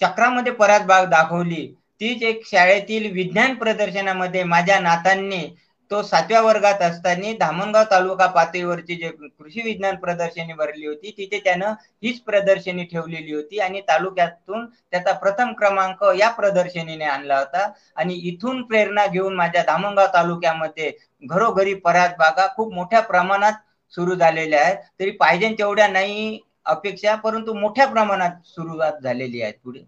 चक्रामध्ये 0.00 0.52
परत 0.52 0.86
बाग 0.86 1.10
दाखवली 1.10 1.66
तीच 2.00 2.22
एक 2.22 2.46
शाळेतील 2.46 3.12
विज्ञान 3.12 3.54
प्रदर्शनामध्ये 3.54 4.44
माझ्या 4.44 4.80
नातांनी 4.80 5.46
तो 5.92 6.02
सातव्या 6.02 6.40
वर्गात 6.40 6.82
असताना 6.82 7.32
धामणगाव 7.40 7.84
तालुका 7.90 8.26
पातळीवरची 8.26 8.94
जे 8.94 9.08
कृषी 9.10 9.62
विज्ञान 9.62 9.96
प्रदर्शनी 9.96 10.52
भरली 10.52 10.86
होती 10.86 11.10
तिथे 11.18 11.38
त्यानं 11.38 11.72
हीच 12.02 12.20
प्रदर्शनी 12.20 12.84
ठेवलेली 12.84 13.32
होती 13.32 13.58
आणि 13.58 13.80
तालुक्यातून 13.80 14.64
त्याचा 14.66 15.12
प्रथम 15.14 15.52
क्रमांक 15.52 16.04
या 16.18 16.30
प्रदर्शनीने 16.30 17.04
आणला 17.06 17.38
होता. 17.38 17.68
आणि 17.96 18.14
इथून 18.24 18.62
प्रेरणा 18.62 19.06
घेऊन 19.06 19.34
माझ्या 19.34 19.62
धामणगाव 19.62 20.06
तालुक्यामध्ये 20.14 20.90
घरोघरी 21.22 21.74
परात 21.76 22.14
बागा 22.18 22.46
खूप 22.56 22.72
मोठ्या 22.74 23.00
प्रमाणात 23.02 23.52
सुरू 23.94 24.14
झालेल्या 24.14 24.60
आहेत. 24.60 24.76
तरी 25.00 25.10
पाहिजे 25.12 25.54
तेवढ्या 25.58 25.88
नाही 25.88 26.38
अपेक्षा 26.66 27.14
परंतु 27.16 27.54
मोठ्या 27.54 27.86
प्रमाणात 27.86 28.46
सुरुवात 28.46 29.02
झालेली 29.02 29.42
आहे. 29.42 29.52
पुढे. 29.54 29.84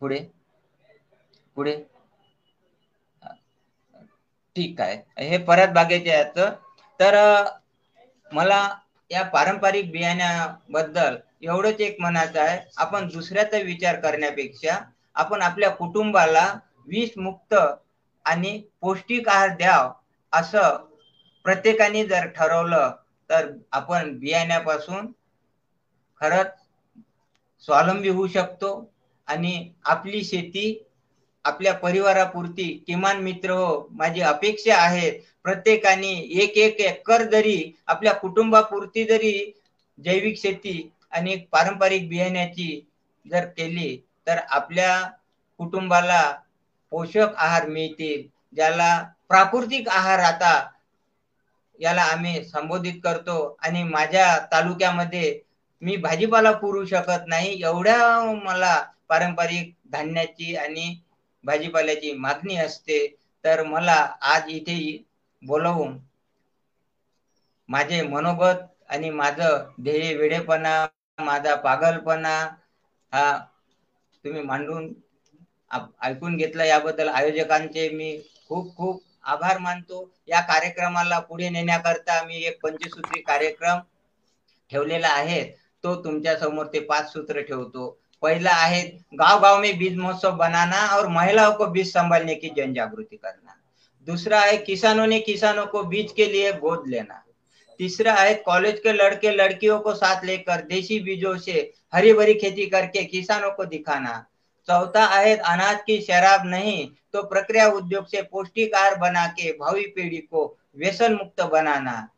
पुढे. 0.00 0.18
पुढे. 1.56 1.76
ठीक 4.56 4.80
आहे. 4.80 4.96
हे 5.20 5.38
परत 5.44 5.68
बागेचे 5.74 6.10
आहेत 6.12 6.38
तर. 7.00 7.16
मला 8.30 8.60
या 9.10 9.22
पारंपरिक 9.28 9.90
बियाण्याबद्दल 9.92 11.16
एवढंच 11.42 11.80
एक 11.80 11.96
म्हणायचं 12.00 12.40
आहे. 12.40 12.58
आपण 12.76 13.08
दुसऱ्याचा 13.08 13.58
विचार 13.60 14.00
करण्यापेक्षा 14.00 14.78
आपण 15.16 15.42
आपल्या 15.42 15.70
कुटुंबाला 15.70 16.46
विष 16.88 17.10
मुक्त 17.16 17.54
आणि 18.24 18.60
पौष्टिक 18.80 19.28
आहार 19.28 19.48
द्याव 19.56 19.90
असं 20.32 20.76
प्रत्येकाने 21.44 22.04
जर 22.06 22.26
ठरवलं 22.28 22.90
तर 23.30 23.50
आपण 23.72 24.16
बियाण्यापासून 24.18 25.06
खरंच 26.20 26.52
स्वावलंबी 27.64 28.08
होऊ 28.08 28.26
शकतो 28.28 28.70
आणि 29.28 29.52
आपली 29.84 30.22
शेती 30.24 30.64
आपल्या 31.44 31.72
परिवारापुरती 31.74 32.64
किमान 32.86 33.22
मित्र 33.22 33.50
हो 33.52 33.88
माझी 33.92 34.20
अपेक्षा 34.22 34.76
आहे. 34.76 35.10
प्रत्येकाने 35.44 36.10
एक 36.42 36.56
एक 36.58 36.80
एकर 36.80 37.22
जरी 37.30 37.72
आपल्या 37.86 38.12
कुटुंबापुरती 38.14 39.04
जरी 39.04 39.32
जैविक 39.98 40.36
शेती 40.38 40.76
आणि 41.12 41.36
पारंपरिक 41.52 42.08
बियाण्याची 42.08 42.68
जर 43.26 43.44
केली 43.48 43.96
तर 44.26 44.38
आपल्या 44.50 45.00
कुटुंबाला 45.60 46.22
पोषक 46.92 47.34
आहार 47.36 47.66
मिळतील 47.68 48.22
ज्याला 48.56 48.90
प्राकृतिक 49.28 49.88
आहार 49.88 50.18
आता 50.22 50.52
याला 51.80 52.02
आम्ही 52.04 52.42
संबोधित 52.44 53.00
करतो. 53.04 53.56
आणि 53.58 53.82
माझ्या 53.84 54.26
तालुक्यामध्ये 54.52 55.38
मी 55.82 55.96
भाजीपाला 55.98 56.50
पुरू 56.54 56.84
शकत 56.86 57.26
नाही 57.28 57.60
एवढ्या 57.62 58.22
मला 58.44 58.74
पारंपरिक 59.08 59.72
धान्याची 59.92 60.54
आणि 60.56 60.94
भाजीपाल्याची 61.44 62.12
मागणी 62.18 62.56
असते 62.58 63.06
तर 63.44 63.62
मला 63.64 63.94
आज 64.28 64.48
इथे 64.50 64.76
बोलवून 65.42 65.98
माझे 67.68 68.00
मनोगत 68.04 68.62
आणि 68.88 69.10
माझं 69.12 69.70
ध्येय 69.78 70.14
वेडेपणा 70.16 70.74
माझा 71.18 71.54
पागलपणा 71.58 72.36
हा 73.12 73.24
तुम्ही 74.24 74.42
मांडून 74.42 74.92
ऐकून 76.02 76.36
घेतला 76.36 76.64
याबद्दल 76.64 77.08
आयोजकांचे 77.10 77.88
मी 77.90 78.16
खूप 78.48 78.74
खूप 78.76 79.02
आभार 79.24 79.58
मानतो. 79.58 80.08
या 80.28 80.40
कार्यक्रमाला 80.42 81.18
पुढे 81.20 81.48
नेण्याकरता 81.50 82.22
मी 82.24 82.42
एक 82.44 82.60
पंचसूत्री 82.62 83.20
कार्यक्रम 83.22 83.78
ठेवलेला 84.70 85.08
आहे. 85.10 85.42
तो 85.84 85.94
तुमच्यासमोर 86.04 86.66
ते 86.66 86.80
पाच 86.86 87.12
सूत्र 87.12 87.40
ठेवतो. 87.42 87.88
पहला 88.22 88.52
है 88.52 88.82
गाँव 89.14 89.40
गाँव 89.40 89.60
में 89.60 89.78
बीज 89.78 89.96
महोत्सव 89.96 90.32
बनाना 90.36 90.86
और 90.96 91.08
महिलाओं 91.08 91.52
को 91.54 91.66
बीज 91.66 91.92
संभालने 91.92 92.34
की 92.34 92.48
जन 92.56 92.74
जागृति 92.74 93.16
करना। 93.16 93.56
दूसरा 94.08 94.40
है 94.40 94.56
किसानों 94.58 95.06
ने 95.06 95.18
किसानों 95.20 95.66
को 95.66 95.82
बीज 95.84 96.12
के 96.12 96.26
लिए 96.26 96.52
गोद 96.54 96.84
लेना। 96.86 97.22
तीसरा 97.80 98.12
है 98.14 98.34
कॉलेज 98.46 98.78
के 98.80 98.92
लड़के 98.92 99.30
लड़कियों 99.30 99.78
को 99.80 99.94
साथ 99.94 100.24
लेकर 100.24 100.60
देशी 100.66 100.98
बीजों 101.00 101.36
से 101.38 101.70
हरी 101.94 102.12
भरी 102.12 102.34
खेती 102.34 102.66
करके 102.66 103.04
किसानों 103.04 103.50
को 103.50 103.64
दिखाना। 103.66 104.24
चौथा 104.68 105.06
है 105.06 105.36
अनाज 105.36 105.78
की 105.86 106.00
शराब 106.00 106.46
नहीं 106.46 106.88
तो 107.12 107.22
प्रक्रिया 107.22 107.66
उद्योग 107.68 108.06
से 108.06 108.22
पौष्टिक 108.22 108.74
आहार 108.74 108.94
बना 108.98 109.26
के 109.28 109.50
भावी 109.52 109.86
पीढ़ी 109.96 110.18
को 110.18 110.46
व्यसन 110.76 111.14
मुक्त 111.14 111.42
बनाना। 111.42 112.08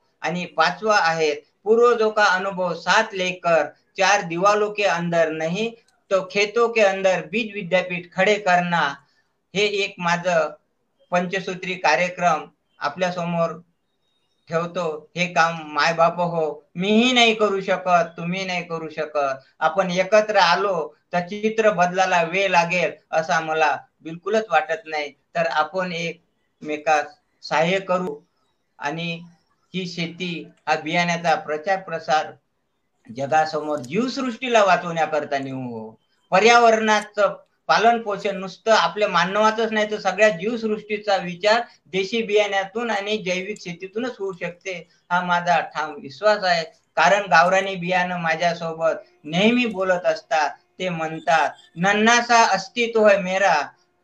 पाचवा 0.56 0.96
आहे 0.98 1.32
पूर्वजों 1.64 2.10
का 2.10 2.24
अनुभव 2.26 2.74
साथ 2.74 3.14
लेकर 3.14 3.72
चार 3.96 4.22
दीवालों 4.22 4.70
के 4.70 4.82
अंदर 4.84 5.30
नहीं 5.32 5.70
तो 6.10 6.22
खेतों 6.32 6.68
के 6.68 6.80
अंदर 6.82 7.26
बीज 7.28 7.52
विद्यापीठ 7.54 8.12
खडे 8.12 8.34
करना 8.40 8.80
हे 9.54 9.66
एक 9.84 9.94
माझं 10.00 10.50
पंचसूत्री 11.12 11.74
कार्यक्रम 11.78 12.44
आपल्यासमोर 12.80 13.52
ठेवतो. 14.50 14.86
हे 15.16 15.26
काम 15.34 15.56
माय 15.74 15.92
बाप 15.94 16.20
हो 16.32 16.42
मीही 16.76 17.12
नाही 17.12 17.34
करू 17.34 17.60
शकत 17.62 18.12
तुम्ही 18.16 18.44
नाही 18.44 18.62
करू 18.64 18.88
शकत. 18.90 19.40
आपण 19.60 19.90
एकत्र 19.92 20.36
आलो 20.38 20.74
तर 21.12 21.26
चित्र 21.28 21.70
बदलायला 21.72 22.22
वेळ 22.24 22.50
लागेल 22.50 22.92
असा 23.12 23.40
मला 23.42 23.76
बिलकुलच 24.02 24.46
वाटत 24.50 24.86
नाही. 24.86 25.10
तर 25.34 25.46
आपण 25.48 25.92
एकमेकास 25.94 27.16
सहाय्य 27.44 27.78
करू. 27.82 28.20
आणि 28.78 29.08
ही 29.74 29.86
शेती 29.86 30.32
हा 30.66 30.74
बियाण्याचा 30.80 31.34
प्रचार 31.40 31.80
प्रसार 31.82 32.32
जगासमोर 33.16 33.78
जीवसृष्टीला 33.78 34.64
वाचवण्याकरता 34.64 35.38
नेऊ. 35.38 35.90
पर्यावरणाचं 36.30 37.36
पालन 37.66 38.02
पोषण 38.02 38.36
नुसतं 38.36 38.72
आपल्या 38.72 39.08
मानवाचंच 39.08 39.72
नाही 39.72 39.90
तर 39.90 39.98
सगळ्या 39.98 40.28
जीवसृष्टीचा 40.28 41.16
विचार 41.16 41.60
देशी 41.86 42.22
बियाण्यातून 42.22 42.90
आणि 42.90 43.18
जैविक 43.18 43.60
शेतीतूनच 43.60 44.16
होऊ 44.18 44.32
शकते. 44.32 44.88
हा 45.10 45.20
माझा 45.20 45.60
ठाम 45.60 45.94
विश्वास 45.94 46.44
आहे. 46.44 46.64
कारण 46.96 47.22
गावरानी 47.22 47.74
बियाणं 47.74 48.20
माझ्यासोबत 48.20 48.92
नेहमी 49.24 49.66
बोलत 49.66 50.06
असतात. 50.06 50.50
ते 50.78 50.88
म्हणतात 50.88 51.50
नन्नासा 51.76 52.44
अस्तित्व 52.44 53.08
है 53.08 53.18
मेरा. 53.18 53.54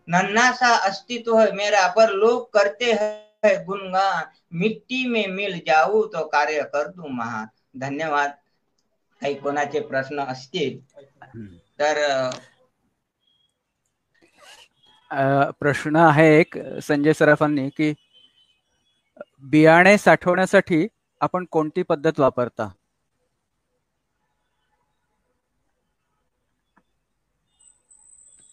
नन्नासा 0.07 0.77
अस्तित्व 0.77 1.41
है 1.41 1.51
मेरा 1.51 1.87
पर 1.87 2.09
लोक 2.09 2.55
करते 2.55 2.93
है 2.93 3.65
गुणगान. 3.65 4.23
मिट्टी 4.53 5.07
में 5.07 5.31
मिल 5.31 5.59
जाऊ 5.67 6.07
तो 6.07 6.27
कार्य 6.27 6.63
कर 6.73 6.87
दू 6.87 7.07
महान. 7.09 7.47
धन्यवाद. 7.81 8.31
काही 9.23 9.35
कोणाचे 9.37 9.81
प्रश्न 9.83 10.21
असतील 10.23 10.79
तर 11.79 11.99
प्रश्न 15.61 15.97
आहे 15.99 16.27
एक 16.39 16.57
संजय 16.83 17.13
सराफांनी 17.13 17.69
की 17.71 17.93
बियाणे 19.45 19.97
साठवण्यासाठी 19.99 20.87
आपण 21.21 21.45
कोणती 21.51 21.83
पद्धत 21.85 22.21
वापरता? 22.21 22.69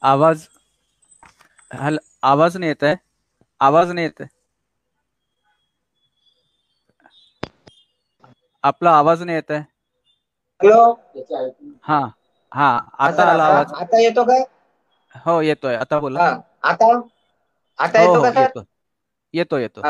आवाज 0.02 0.48
हल 1.72 1.98
आवाज 2.24 2.58
नाही 2.58 2.70
येत 2.70 2.84
आहे. 2.84 2.96
आवाज 3.62 3.92
नाही 3.92 4.08
येत 4.08 4.22
आपला 8.64 8.92
आवाज 8.98 9.24
नाही 9.24 9.36
येत 9.36 9.52
आहे. 9.52 9.64
हॅलो? 10.62 10.82
हा 11.84 11.98
हा 12.52 12.68
आता 13.02 13.24
आला 13.26 13.46
आवाज. 13.46 13.74
आता 13.76 14.00
येतो 14.00 14.24
काय 14.24 14.44
हो 15.16 15.40
येतोय. 15.42 15.76
आता 15.78 16.00
बोला. 16.00 16.22
आता? 16.64 16.88
आता 17.80 18.02
येतो 18.02 18.20
हो 18.20 18.24
का 18.24 18.32
सर? 18.32 18.50
येतो 19.34 19.58
येतो. 19.58 19.84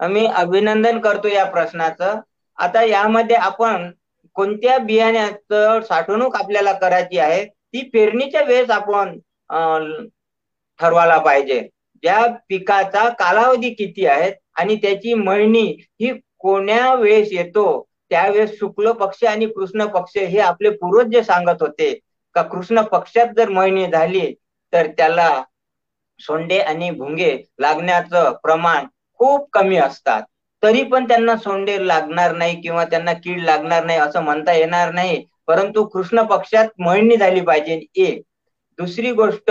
मी 0.00 0.24
अभिनंदन 0.36 0.98
करतो 1.00 1.28
या 1.28 1.44
प्रश्नाचं. 1.50 2.20
आता 2.58 2.82
यामध्ये 2.84 3.36
आपण 3.38 3.90
कोणत्या 4.36 4.76
बियाण्याचं 4.80 5.80
साठवणूक 5.82 6.36
आपल्याला 6.36 6.72
करायची 6.78 7.18
आहे 7.18 7.44
ती 7.44 7.82
पेरणीच्या 7.90 8.42
वेळेस 8.44 8.70
आपण 8.70 9.18
ठरवायला 10.80 11.18
पाहिजे. 11.20 11.60
ज्या 12.02 12.26
पिकाचा 12.48 13.08
कालावधी 13.18 13.70
किती 13.74 14.06
आहे 14.06 14.30
आणि 14.54 14.76
त्याची 14.76 15.14
मळणी 15.16 15.64
ही 16.00 16.12
कोण्या 16.38 16.94
वेळेस 16.94 17.28
येतो? 17.32 17.66
त्यावेळेस 18.10 18.58
शुक्ल 18.58 18.92
पक्ष 18.94 19.24
आणि 19.24 19.46
कृष्ण 19.48 19.86
पक्ष 19.88 20.16
हे 20.18 20.38
आपले 20.40 20.70
पूर्वज 20.72 21.10
जे 21.12 21.22
सांगत 21.24 21.62
होते. 21.62 21.92
का 22.36 22.42
कृष्ण 22.44 22.82
पक्षात 22.84 23.26
जर 23.36 23.48
मळणी 23.50 23.86
झाली 23.88 24.32
तर 24.72 24.86
त्याला 24.96 25.28
सोंडे 26.20 26.58
आणि 26.60 26.90
भुंगे 26.90 27.32
लागण्याचं 27.60 28.32
प्रमाण 28.42 28.86
खूप 29.20 29.48
कमी 29.52 29.76
असतात. 29.78 30.22
तरी 30.62 30.82
पण 30.84 31.04
त्यांना 31.08 31.36
सोंडे 31.36 31.76
लागणार 31.86 32.34
नाही 32.34 32.60
किंवा 32.62 32.84
त्यांना 32.84 33.12
कीड 33.14 33.40
लागणार 33.40 33.84
नाही 33.84 33.98
असं 33.98 34.22
म्हणता 34.22 34.52
येणार 34.52 34.92
नाही. 34.92 35.24
परंतु 35.48 35.84
कृष्ण 35.86 36.22
पक्षात 36.26 36.68
मळणी 36.78 37.16
झाली 37.16 37.40
पाहिजे 37.40 37.80
एक 37.96 38.22
दुसरी 38.78 39.10
गोष्ट 39.12 39.50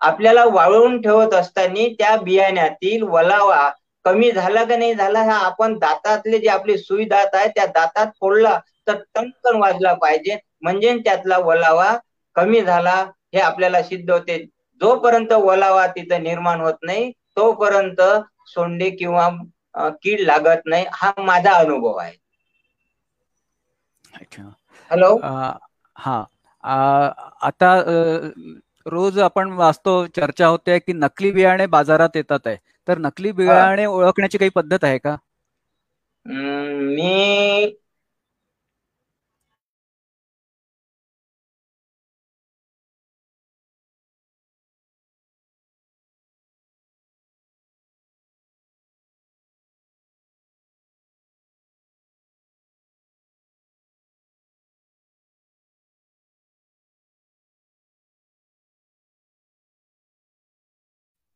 आपल्याला 0.00 0.44
वाळवून 0.46 1.00
ठेवत 1.02 1.34
असताना 1.34 1.86
त्या 1.98 2.16
बियाण्यातील 2.18 3.02
वलावा 3.04 3.68
कमी 4.04 4.30
झाला 4.32 4.64
का 4.64 4.76
नाही 4.76 4.94
झाला 4.94 5.22
हा 5.22 5.36
आपण 5.46 5.76
दातातले 5.78 6.38
जे 6.38 6.48
आपले 6.50 6.76
सुई 6.78 7.04
दात 7.06 7.34
आहे 7.34 7.48
त्या 7.50 7.66
दातात 7.68 8.06
फोडला 8.16 8.58
तर 8.86 8.96
टंकन 9.14 9.56
वाजला 9.56 9.92
पाहिजे. 9.94 10.36
म्हणजे 10.62 10.96
त्यातला 10.98 11.38
वलावा 11.40 11.96
कमी 12.36 12.60
झाला 12.62 12.94
हे 13.26 13.40
आपल्याला 13.40 13.82
सिद्ध 13.82 14.10
होते. 14.10 14.38
जोपर्यंत 14.80 15.32
ओलावा 15.34 15.86
तिथं 15.88 16.22
निर्माण 16.22 16.60
होत 16.60 16.78
नाही 16.82 17.10
तोपर्यंत 17.36 18.00
सोंडे 18.48 18.90
किंवा 18.92 19.28
कीड 19.96 20.20
लागत 20.22 20.66
नाही 20.66 20.84
हा 20.92 21.12
माझा 21.20 21.52
अनुभव 21.54 21.96
आहे. 21.96 22.16
हॅलो? 24.90 25.16
हा. 25.96 26.24
आता 27.42 27.72
रोज 28.86 29.18
आपण 29.20 29.52
वाचतो 29.54 29.94
चर्चा 30.10 30.46
होते 30.46 30.78
की 30.80 30.92
नकली 30.94 31.30
बियाणे 31.32 31.66
बाजारात 31.68 32.16
येतात 32.16 32.46
आहे. 32.46 32.56
तर 32.88 32.98
नकली 33.00 33.32
बियाणे 33.34 33.84
ओळखण्याची 33.86 34.38
काही 34.38 34.50
पद्धत 34.52 34.84
आहे 34.84 34.98
का? 34.98 35.16
मी 36.86 37.10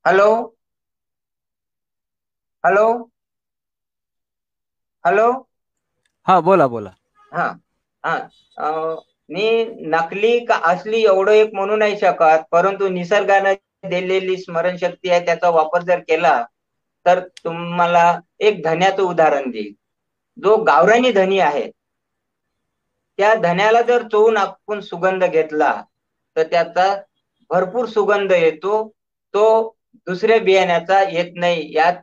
हॅलो? 0.05 0.30
हॅलो? 2.67 2.87
हॅलो? 5.05 5.27
हा 6.27 6.39
बोला 6.43 6.67
बोला. 6.69 6.95
हा 7.33 7.45
हा. 8.05 8.17
मी 9.31 9.45
नकली 9.91 10.39
का 10.47 10.55
असली 10.67 11.03
एवढं 11.05 11.33
एक 11.35 11.55
म्हणू 11.55 11.77
नाही 11.77 11.97
शकत 11.99 12.45
परंतु 12.51 12.89
निसर्गाने 12.91 13.55
दिलेली 13.89 14.37
स्मरणशक्ती 14.39 15.11
आहे 15.11 15.25
त्याचा 15.27 15.51
वापर 15.53 15.83
जर 15.85 16.01
केला 16.03 16.37
तर 17.07 17.21
तुम्हाला 17.37 18.05
एक 18.41 18.62
धन्याचं 18.62 19.03
उदाहरण 19.05 19.51
देईल. 19.51 19.73
जो 20.37 20.57
गावरानी 20.64 21.11
धनी 21.12 21.39
आहे 21.41 21.71
त्या 23.19 23.35
धन्याला 23.37 23.81
जर 23.83 24.03
चोळून 24.09 24.37
आपण 24.37 24.81
सुगंध 24.83 25.25
घेतला 25.25 25.73
तर 26.37 26.43
त्याचा 26.45 26.95
भरपूर 27.51 27.87
सुगंध 27.89 28.33
येतो 28.33 28.83
तो 29.35 29.45
दुसऱ्या 30.07 30.39
बियाण्याचा 30.41 31.01
येत 31.11 31.33
नाही 31.37 31.73
यात 31.75 32.03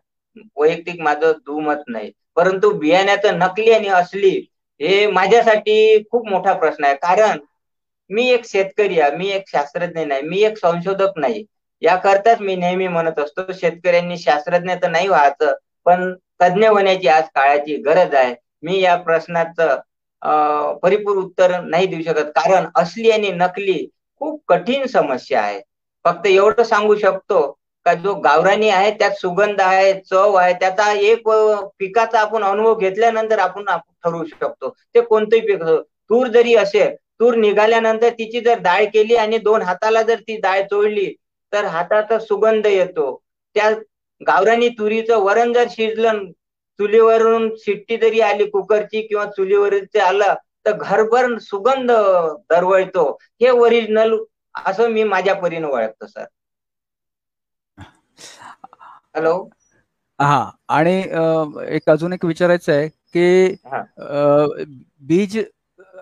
वैयक्तिक 0.57 1.01
माझं 1.01 1.31
दुमत 1.45 1.84
नाही. 1.88 2.11
परंतु 2.36 2.69
बियाण्याचं 2.79 3.38
नकली 3.39 3.71
आणि 3.73 3.88
असली 3.88 4.36
हे 4.81 5.05
माझ्यासाठी 5.07 6.03
खूप 6.11 6.27
मोठा 6.29 6.53
प्रश्न 6.53 6.84
आहे. 6.86 6.95
कारण 6.95 7.39
मी 8.09 8.27
एक 8.29 8.45
शेतकरी 8.45 8.99
आहे 8.99 9.15
मी 9.17 9.27
एक 9.31 9.43
शास्त्रज्ञ 9.47 10.03
नाही 10.05 10.21
मी 10.21 10.41
एक 10.43 10.57
संशोधक 10.57 11.17
नाही. 11.17 11.43
याकरताच 11.81 12.41
मी 12.41 12.55
नेहमी 12.55 12.88
म्हणत 12.88 13.19
असतो 13.19 13.53
शेतकऱ्यांनी 13.53 14.17
शास्त्रज्ञ 14.17 14.73
तर 14.84 14.89
नाही 14.89 15.07
व्हायचं 15.07 15.53
पण 15.86 16.13
तज्ज्ञ 16.41 16.67
होण्याची 16.67 17.07
आज 17.07 17.23
काळाची 17.36 17.75
गरज 17.77 18.15
आहे. 18.15 18.36
मी 18.63 18.79
या 18.81 18.95
प्रश्नाचं 18.97 19.79
परिपूर्ण 20.84 21.19
उत्तर 21.19 21.59
नाही 21.61 21.86
देऊ 21.88 22.01
शकत. 22.01 22.29
कारण 22.36 22.67
असली 22.75 23.11
आणि 23.11 23.31
नकली 23.31 23.86
खूप 24.21 24.41
कठीण 24.47 24.86
समस्या 24.88 25.41
आहे. 25.41 25.59
फक्त 26.05 26.27
एवढं 26.27 26.63
सांगू 26.63 26.95
शकतो 26.95 27.41
का 27.86 27.93
जो 27.93 28.13
गावरानी 28.21 28.69
आहे 28.69 28.91
त्यात 28.99 29.11
सुगंध 29.19 29.61
आहे 29.61 29.93
चव 30.01 30.34
आहे 30.36 30.53
त्याचा 30.59 30.91
एक 30.93 31.29
पिकाचा 31.79 32.19
आपण 32.19 32.43
अनुभव 32.43 32.75
घेतल्यानंतर 32.75 33.39
आपण 33.39 33.65
ठरवू 33.65 34.23
शकतो. 34.25 34.69
ते 34.69 35.01
कोणतंही 35.01 35.41
पीक 35.47 35.63
तूर 36.09 36.27
जरी 36.27 36.55
असेल 36.55 36.95
तूर 37.19 37.36
निघाल्यानंतर 37.36 38.09
तिची 38.17 38.39
जर 38.41 38.59
डाळ 38.61 38.84
केली 38.93 39.15
आणि 39.15 39.38
दोन 39.39 39.61
हाताला 39.61 40.01
जर 40.03 40.19
ती 40.27 40.38
डाळ 40.41 40.61
चोळली 40.69 41.13
तर 41.53 41.65
हाताचा 41.65 42.19
सुगंध 42.19 42.65
येतो. 42.67 43.21
त्या 43.55 43.69
गावरानी 44.21 44.69
तुरीचं 44.77 45.19
वरण 45.23 45.53
जर 45.53 45.67
शिजलं 45.71 46.23
चुलीवरून 46.79 47.49
शिट्टी 47.59 47.97
जरी 47.97 48.19
आली 48.21 48.45
कुकरची 48.49 49.01
किंवा 49.07 49.25
चुलीवरचे 49.31 49.99
आलं 49.99 50.34
तर 50.65 50.71
घरभर 50.73 51.38
सुगंध 51.41 51.91
दरवळतो. 51.91 53.09
हे 53.41 53.49
ओरिजिनल 53.49 54.15
असं 54.65 54.89
मी 54.91 55.03
माझ्या 55.03 55.34
परीने 55.36 55.67
ओळखतो 55.67 56.07
सर. 56.07 56.25
हॅलो. 59.16 59.34
हा 60.20 60.36
आणि 60.70 60.93
एक 61.68 61.89
अजून 61.89 62.14
एक 62.14 62.26
विचारायचं 62.26 62.72
आहे 62.74 62.88
की 62.88 63.55
बीज 65.03 65.38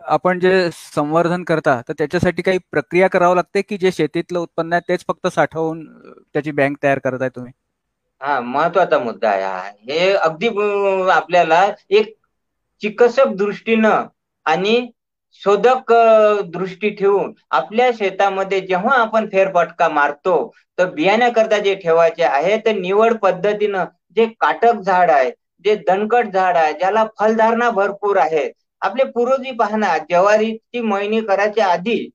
आपण 0.09 0.39
जे 0.39 0.51
संवर्धन 0.73 1.43
करता 1.43 1.79
तर 1.87 1.93
त्याच्यासाठी 1.97 2.41
काही 2.41 2.57
प्रक्रिया 2.71 3.07
करावं 3.09 3.35
लागते 3.35 3.61
की 3.63 3.77
जे 3.77 3.91
शेतीतलं 3.91 4.39
उत्पन्न 4.39 4.73
आहे 4.73 4.87
तेच 4.87 5.05
फक्त 5.07 5.27
साठवून 5.29 5.85
त्याची 6.25 6.51
बँक 6.53 6.77
तयार 6.83 6.99
करताय 6.99 7.29
तुम्ही? 7.31 7.51
हा 8.21 8.39
महत्त्वाचा 8.41 8.99
मुद्दा 8.99 9.29
आहे 9.31 9.71
हे. 9.89 10.11
अगदी 10.13 10.47
आपल्याला 11.11 11.61
एक 11.91 12.15
चिकित्सक 12.81 13.33
दृष्टीनं 13.37 14.05
आणि 14.45 14.75
शोधक 15.33 15.91
दृष्टी 16.47 16.89
ठेवून 16.91 17.31
आपल्या 17.51 17.89
शेतामध्ये 17.93 18.59
जेव्हा 18.61 18.95
आपण 19.01 19.27
फेरफटका 19.29 19.89
मारतो 19.89 20.35
तर 20.77 20.89
बियाण्याकरता 20.91 21.57
जे 21.59 21.75
ठेवायचे 21.75 22.23
आहे 22.23 22.57
तर 22.65 22.75
निवड 22.75 23.13
पद्धतीनं 23.19 23.85
जे 24.15 24.25
काटक 24.39 24.81
झाड 24.81 25.11
आहे 25.11 25.31
जे 25.65 25.75
दणकट 25.87 26.27
झाड 26.27 26.57
आहे 26.57 26.73
ज्याला 26.73 27.05
फलधारणा 27.15 27.69
भरपूर 27.71 28.17
आहे 28.17 28.49
आपले 28.81 29.03
पूर्वजी 29.11 29.51
पाहना 29.55 29.97
ज्वारीची 30.09 30.81
मळणी 30.81 31.21
करायच्या 31.23 31.65
आधी 31.67 32.07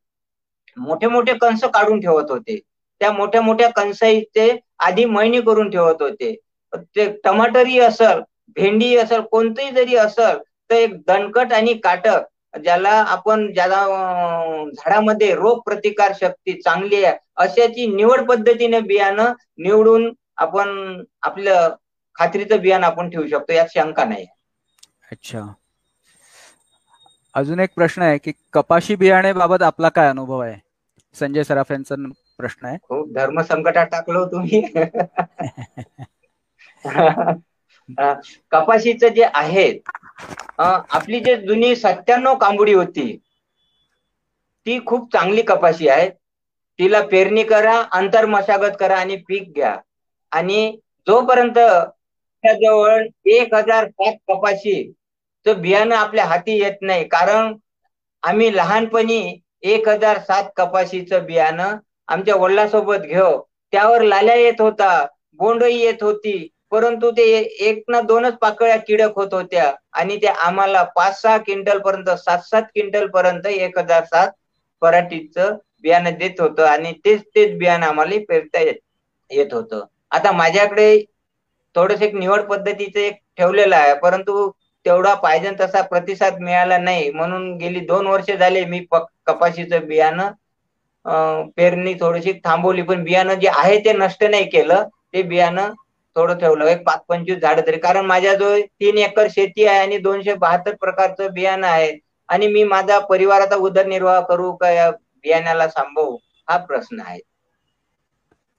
मोठे 0.76 1.06
मोठे 1.08 1.32
कंस 1.38 1.64
काढून 1.64 2.00
ठेवत 2.00 2.30
होते. 2.30 2.58
त्या 3.00 3.10
मोठ्या 3.12 3.40
मोठ्या 3.42 3.68
कंसाईचे 3.70 4.50
आधी 4.80 5.04
मळणी 5.06 5.40
करून 5.40 5.70
ठेवत 5.70 6.02
होते. 6.02 6.34
ते 6.72 7.06
टमाटरही 7.24 7.78
असल 7.80 8.20
भेंडी 8.56 8.96
असल 8.96 9.20
कोणतंही 9.30 9.70
जरी 9.72 9.96
असल 9.96 10.38
तर 10.70 10.74
एक 10.74 10.94
दणकट 11.06 11.52
आणि 11.52 11.74
काटक 11.82 12.22
ज्याला 12.64 12.90
आपण 13.08 13.52
ज्याला 13.52 13.84
झाडामध्ये 14.72 15.34
रोग 15.34 15.60
प्रतिकार 15.60 16.12
शक्ती 16.20 16.60
चांगली 16.60 17.04
आहे 17.04 17.16
अशाची 17.36 17.86
निवड 17.86 18.20
पद्धतीने 18.20 18.80
बियाणं 18.80 19.32
निवडून 19.58 20.12
आपण 20.36 21.02
आपलं 21.22 21.74
खात्रीचं 22.14 22.60
बियाणं 22.60 22.86
आपण 22.86 23.10
ठेवू 23.10 23.26
शकतो 23.26 23.52
यात 23.52 23.66
शंका 23.70 24.04
नाही. 24.04 24.26
अच्छा. 25.10 25.40
अजून 27.34 27.60
एक 27.60 27.70
प्रश्न 27.74 28.02
आहे 28.02 28.18
की 28.18 28.32
कपाशी 28.52 28.94
बियाणे 28.96 29.32
बाबत 29.32 29.62
आपला 29.62 29.88
काय 29.88 30.08
अनुभव 30.08 30.38
आहे? 30.38 30.54
संजय 31.14 31.42
सराफ 31.42 31.70
यांचा 31.70 31.94
प्रश्न 32.38 32.66
आहे. 32.66 32.76
खूप 32.82 33.12
धर्म 33.12 33.40
संकटात 33.40 33.86
टाकलो 33.86 34.24
तुम्ही. 34.26 34.62
कपाशीचं 38.50 39.08
जे 39.08 39.24
आहे 39.34 39.70
आपली 40.58 41.20
जे 41.20 41.36
जुनी 41.38 41.74
सत्त्याण्णव 41.76 42.34
कांबुडी 42.38 42.72
होती 42.74 43.16
ती 44.66 44.78
खूप 44.86 45.12
चांगली 45.12 45.42
कपाशी 45.44 45.88
आहे 45.88 46.08
तिला 46.78 47.00
पेरणी 47.08 47.42
करा 47.44 47.76
अंतर 47.92 48.26
मशागत 48.26 48.76
करा 48.80 48.96
आणि 48.96 49.16
पीक 49.28 49.52
घ्या. 49.52 49.76
आणि 50.32 50.76
जोपर्यंत 51.06 51.58
जवळ 52.44 53.04
एक 53.28 53.54
हजार 53.54 53.84
पाच 53.98 54.14
कपाशी 54.28 54.82
बियाणं 55.46 55.94
आपल्या 55.96 56.24
हाती 56.24 56.56
येत 56.58 56.76
नाही. 56.80 57.04
कारण 57.08 57.52
आम्ही 58.22 58.54
लहानपणी 58.56 59.20
एक 59.64 59.88
हजार 59.88 60.18
सात 60.20 60.50
कपाशीचं 60.56 61.24
बियाणं 61.26 61.76
आमच्या 62.08 62.36
वडिलांसोबत 62.36 63.06
घेऊ. 63.06 63.38
त्यावर 63.72 64.02
लाल्या 64.02 64.34
येत 64.36 64.60
होता 64.60 64.90
बोंडही 65.40 65.78
येत 65.80 66.02
होती. 66.02 66.36
परंतु 66.72 67.10
ते 67.12 67.22
एक 67.60 67.82
ना 67.86 68.00
दोनच 68.02 68.34
पाकळ्या 68.40 68.76
किडक 68.78 69.12
होत 69.16 69.34
होत्या. 69.34 69.72
आणि 69.92 70.16
ते 70.16 70.26
आम्हाला 70.26 70.82
पाच 70.96 71.20
सहा 71.20 71.36
क्विंटल 71.40 71.78
पर्यंत 71.80 72.10
सात 72.18 72.38
सात 72.44 72.62
क्विंटल 72.74 73.06
पर्यंत 73.10 73.46
एक 73.48 73.78
हजार 73.78 74.04
सात 74.06 74.30
पराठीचं 74.82 75.56
बियाणं 75.82 76.18
देत 76.18 76.40
होतं. 76.40 76.64
आणि 76.66 76.92
तेच 77.04 77.22
तेच 77.34 77.56
बियाणं 77.58 77.86
आम्हाला 77.86 78.18
पेरता 78.28 78.60
येत 78.60 78.78
येत 79.30 79.52
होतं. 79.52 79.84
आता 80.10 80.32
माझ्याकडे 80.32 80.88
थोडस 81.74 82.02
एक 82.02 82.14
निवड 82.14 82.42
पद्धतीचं 82.46 83.00
एक 83.00 83.14
ठेवलेलं 83.38 83.76
आहे. 83.76 83.94
परंतु 83.96 84.50
तेवढा 84.86 85.14
पाहिजे 85.16 85.50
तसा 85.60 85.80
प्रतिसाद 85.84 86.38
मिळाला 86.40 86.78
नाही. 86.78 87.10
म्हणून 87.12 87.56
गेली 87.58 87.80
दोन 87.86 88.06
वर्ष 88.06 88.30
झाले 88.32 88.64
मी 88.66 88.80
कपाशीचं 89.26 89.86
बियाणं 89.86 90.30
पेरणी 91.56 91.94
थोडीशी 91.94 92.32
थांबवली. 92.44 92.82
पण 92.82 93.04
बियाणं 93.04 93.34
जे 93.36 93.48
आहे 93.50 93.78
ते 93.84 93.92
नष्ट 93.94 94.24
नाही 94.26 94.48
केलं. 94.50 94.84
ते 95.12 95.22
बियाणं 95.24 95.72
थोडं 96.16 96.38
ठेवलं. 96.38 96.64
एक 96.66 96.82
पाच 96.86 97.00
पंचवीस 97.08 97.38
झाडं 97.38 97.66
तरी. 97.66 97.78
कारण 97.78 98.04
माझ्या 98.06 98.34
जो 98.34 98.56
तीन 98.60 98.98
एकर 98.98 99.28
शेती 99.30 99.64
आहे 99.66 99.78
आणि 99.78 99.98
दोनशे 99.98 100.34
बहात्तर 100.36 100.74
प्रकारचं 100.80 101.32
बियाणं 101.34 101.66
आहे 101.66 101.92
आणि 102.28 102.46
मी 102.48 102.62
माझा 102.64 102.98
परिवाराचा 103.00 103.56
उदरनिर्वाह 103.56 104.20
करू 104.20 104.52
का 104.56 104.70
या 104.70 104.90
बियाण्याला 104.90 105.68
सांभाळू 105.68 106.16
हा 106.48 106.56
प्रश्न 106.66 107.00
आहे. 107.00 107.20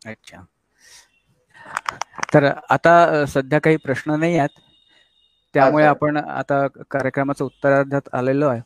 अच्छा. 0.02 0.42
तर 2.34 2.46
आता 2.70 3.26
सध्या 3.26 3.60
काही 3.60 3.78
प्रश्न 3.78 4.20
नाही 4.20 4.38
आहेत. 4.38 4.60
त्यामुळे 5.54 5.86
आपण 5.86 6.18
आता 6.18 6.66
कार्यक्रमाचं 6.92 7.46
उत्तरार्धात 7.46 8.10
आलेलो 8.14 8.48
आहे. 8.48 8.62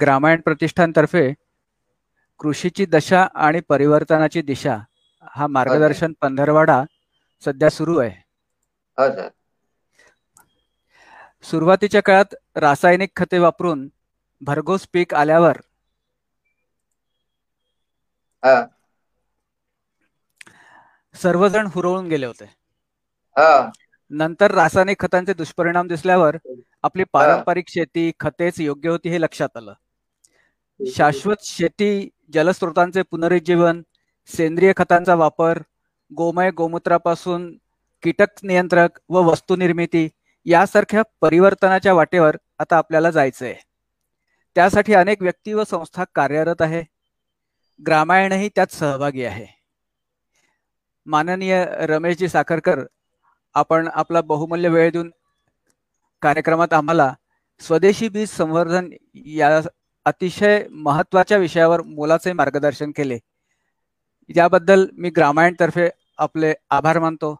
ग्रामायण 0.00 0.40
प्रतिष्ठानतर्फे 0.40 1.32
कृषीची 2.40 2.84
दशा 2.86 3.26
आणि 3.34 3.60
परिवर्तनाची 3.60 4.42
दिशा 4.42 4.78
हा 5.22 5.46
मार्गदर्शन 5.46 6.12
पंधरवाडा 6.20 6.82
सध्या 7.42 7.70
सुरू 7.70 7.98
आहे. 7.98 8.10
सुरुवातीच्या 11.44 12.00
काळात 12.02 12.34
रासायनिक 12.56 13.10
खते 13.16 13.38
वापरून 13.38 13.88
भरघोस 14.40 14.86
पीक 14.92 15.14
आल्यावर 15.14 15.60
सर्वजण 21.14 21.66
हुरळून 21.66 22.08
गेले 22.08 22.26
होते. 22.26 22.44
नंतर 24.10 24.50
रासायनिक 24.50 25.00
खतांचे 25.00 25.34
दुष्परिणाम 25.34 25.88
दिसल्यावर 25.88 26.36
आपली 26.82 27.04
पारंपरिक 27.12 27.68
शेती 27.68 28.10
खतेच 28.20 28.60
योग्य 28.60 28.88
होती 28.88 29.08
हे 29.08 29.20
लक्षात 29.20 29.56
आलं. 29.56 29.72
शाश्वत 30.80 31.44
शेती 31.44 32.08
जलस्रोतांचे 32.32 33.02
पुनरुज्जीवन 33.02 33.82
सेंद्रिय 34.26 34.72
खतांचा 34.76 35.14
वापर 35.14 35.58
गोमय 36.16 36.50
गोमूत्रापासून 36.50 37.58
कीटक 38.02 38.26
नियंत्रक 38.42 38.98
व 39.08 39.22
वस्तू 39.22 39.56
निर्मिती 39.56 40.08
यासारख्या 40.44 41.02
परिवर्तनाच्या 41.20 41.94
वाटेवर 41.94 42.36
आता 42.58 42.76
आपल्याला 42.76 43.10
जायचंय. 43.10 43.54
त्यासाठी 44.54 44.94
अनेक 44.94 45.22
व्यक्ती 45.22 45.52
व 45.52 45.64
संस्था 45.64 46.04
कार्यरत 46.14 46.62
आहे. 46.62 46.82
ग्रामायणही 47.86 48.48
त्यात 48.48 48.66
सहभागी 48.66 49.24
आहे. 49.24 49.46
माननीय 51.06 51.66
रमेशजी 51.70 52.28
साखरकर 52.28 52.80
आपण 53.54 53.88
आपला 53.94 54.20
बहुमूल्य 54.20 54.68
वेळ 54.68 54.90
देऊन 54.90 55.10
कार्यक्रमात 56.22 56.72
आम्हाला 56.72 57.14
स्वदेशी 57.60 58.08
बीज 58.08 58.28
संवर्धन 58.28 58.90
या 59.14 59.60
अतिशय 60.04 60.66
महत्त्वाच्या 60.70 61.38
विषयावर 61.38 61.82
मोलाचे 61.82 62.32
मार्गदर्शन 62.32 62.90
केले. 62.90 63.18
याबद्दल 64.28 64.86
मी 64.92 65.10
ग्रामायणतर्फे 65.10 65.88
आपले 66.18 66.52
आभार 66.70 66.98
मानतो. 66.98 67.34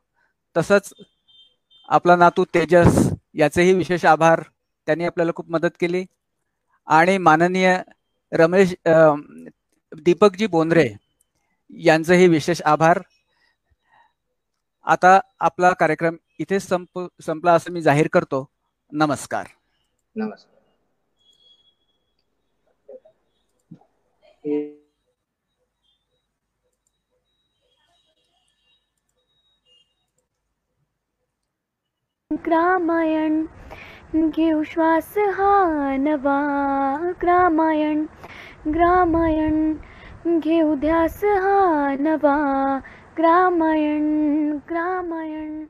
तसंच 0.57 0.93
आपला 1.89 2.16
नातू 2.16 2.45
तेजस 2.55 2.99
याचेही 3.35 3.72
विशेष 3.72 4.05
आभार. 4.05 4.43
त्यांनी 4.87 5.05
आपल्याला 5.05 5.33
खूप 5.37 5.51
मदत 5.51 5.76
केली. 5.80 6.05
आणि 6.89 7.18
माननीय 7.18 7.76
रमेश 8.33 8.74
दीपकजी 9.93 10.47
बोंद्रे 10.47 10.89
यांचेही 11.70 12.28
विशेष 12.28 12.62
आभार. 12.62 13.01
आता 14.87 15.18
आपला 15.41 15.72
कार्यक्रम 15.72 16.16
इथेच 16.39 16.62
संप 16.62 17.01
संपला 17.22 17.53
असं 17.53 17.72
मी 17.72 17.83
जाहीर 17.83 18.09
करतो. 18.12 18.45
नमस्कार. 18.93 19.47
नमस्कार. 20.16 20.51
ग्रामायण 32.47 33.45
घेऊ 34.30 34.62
श्वास 34.62 35.14
हा 35.18 35.53
नवा. 35.97 36.39
ग्रामायण 37.22 38.05
ग्रामायण 38.68 39.72
घेऊ 40.39 40.74
ध्यास 40.74 41.24
हा 41.24 41.95
नवा. 42.01 42.37
ग्रामायण 43.18 44.05
ग्रामायण 44.70 45.64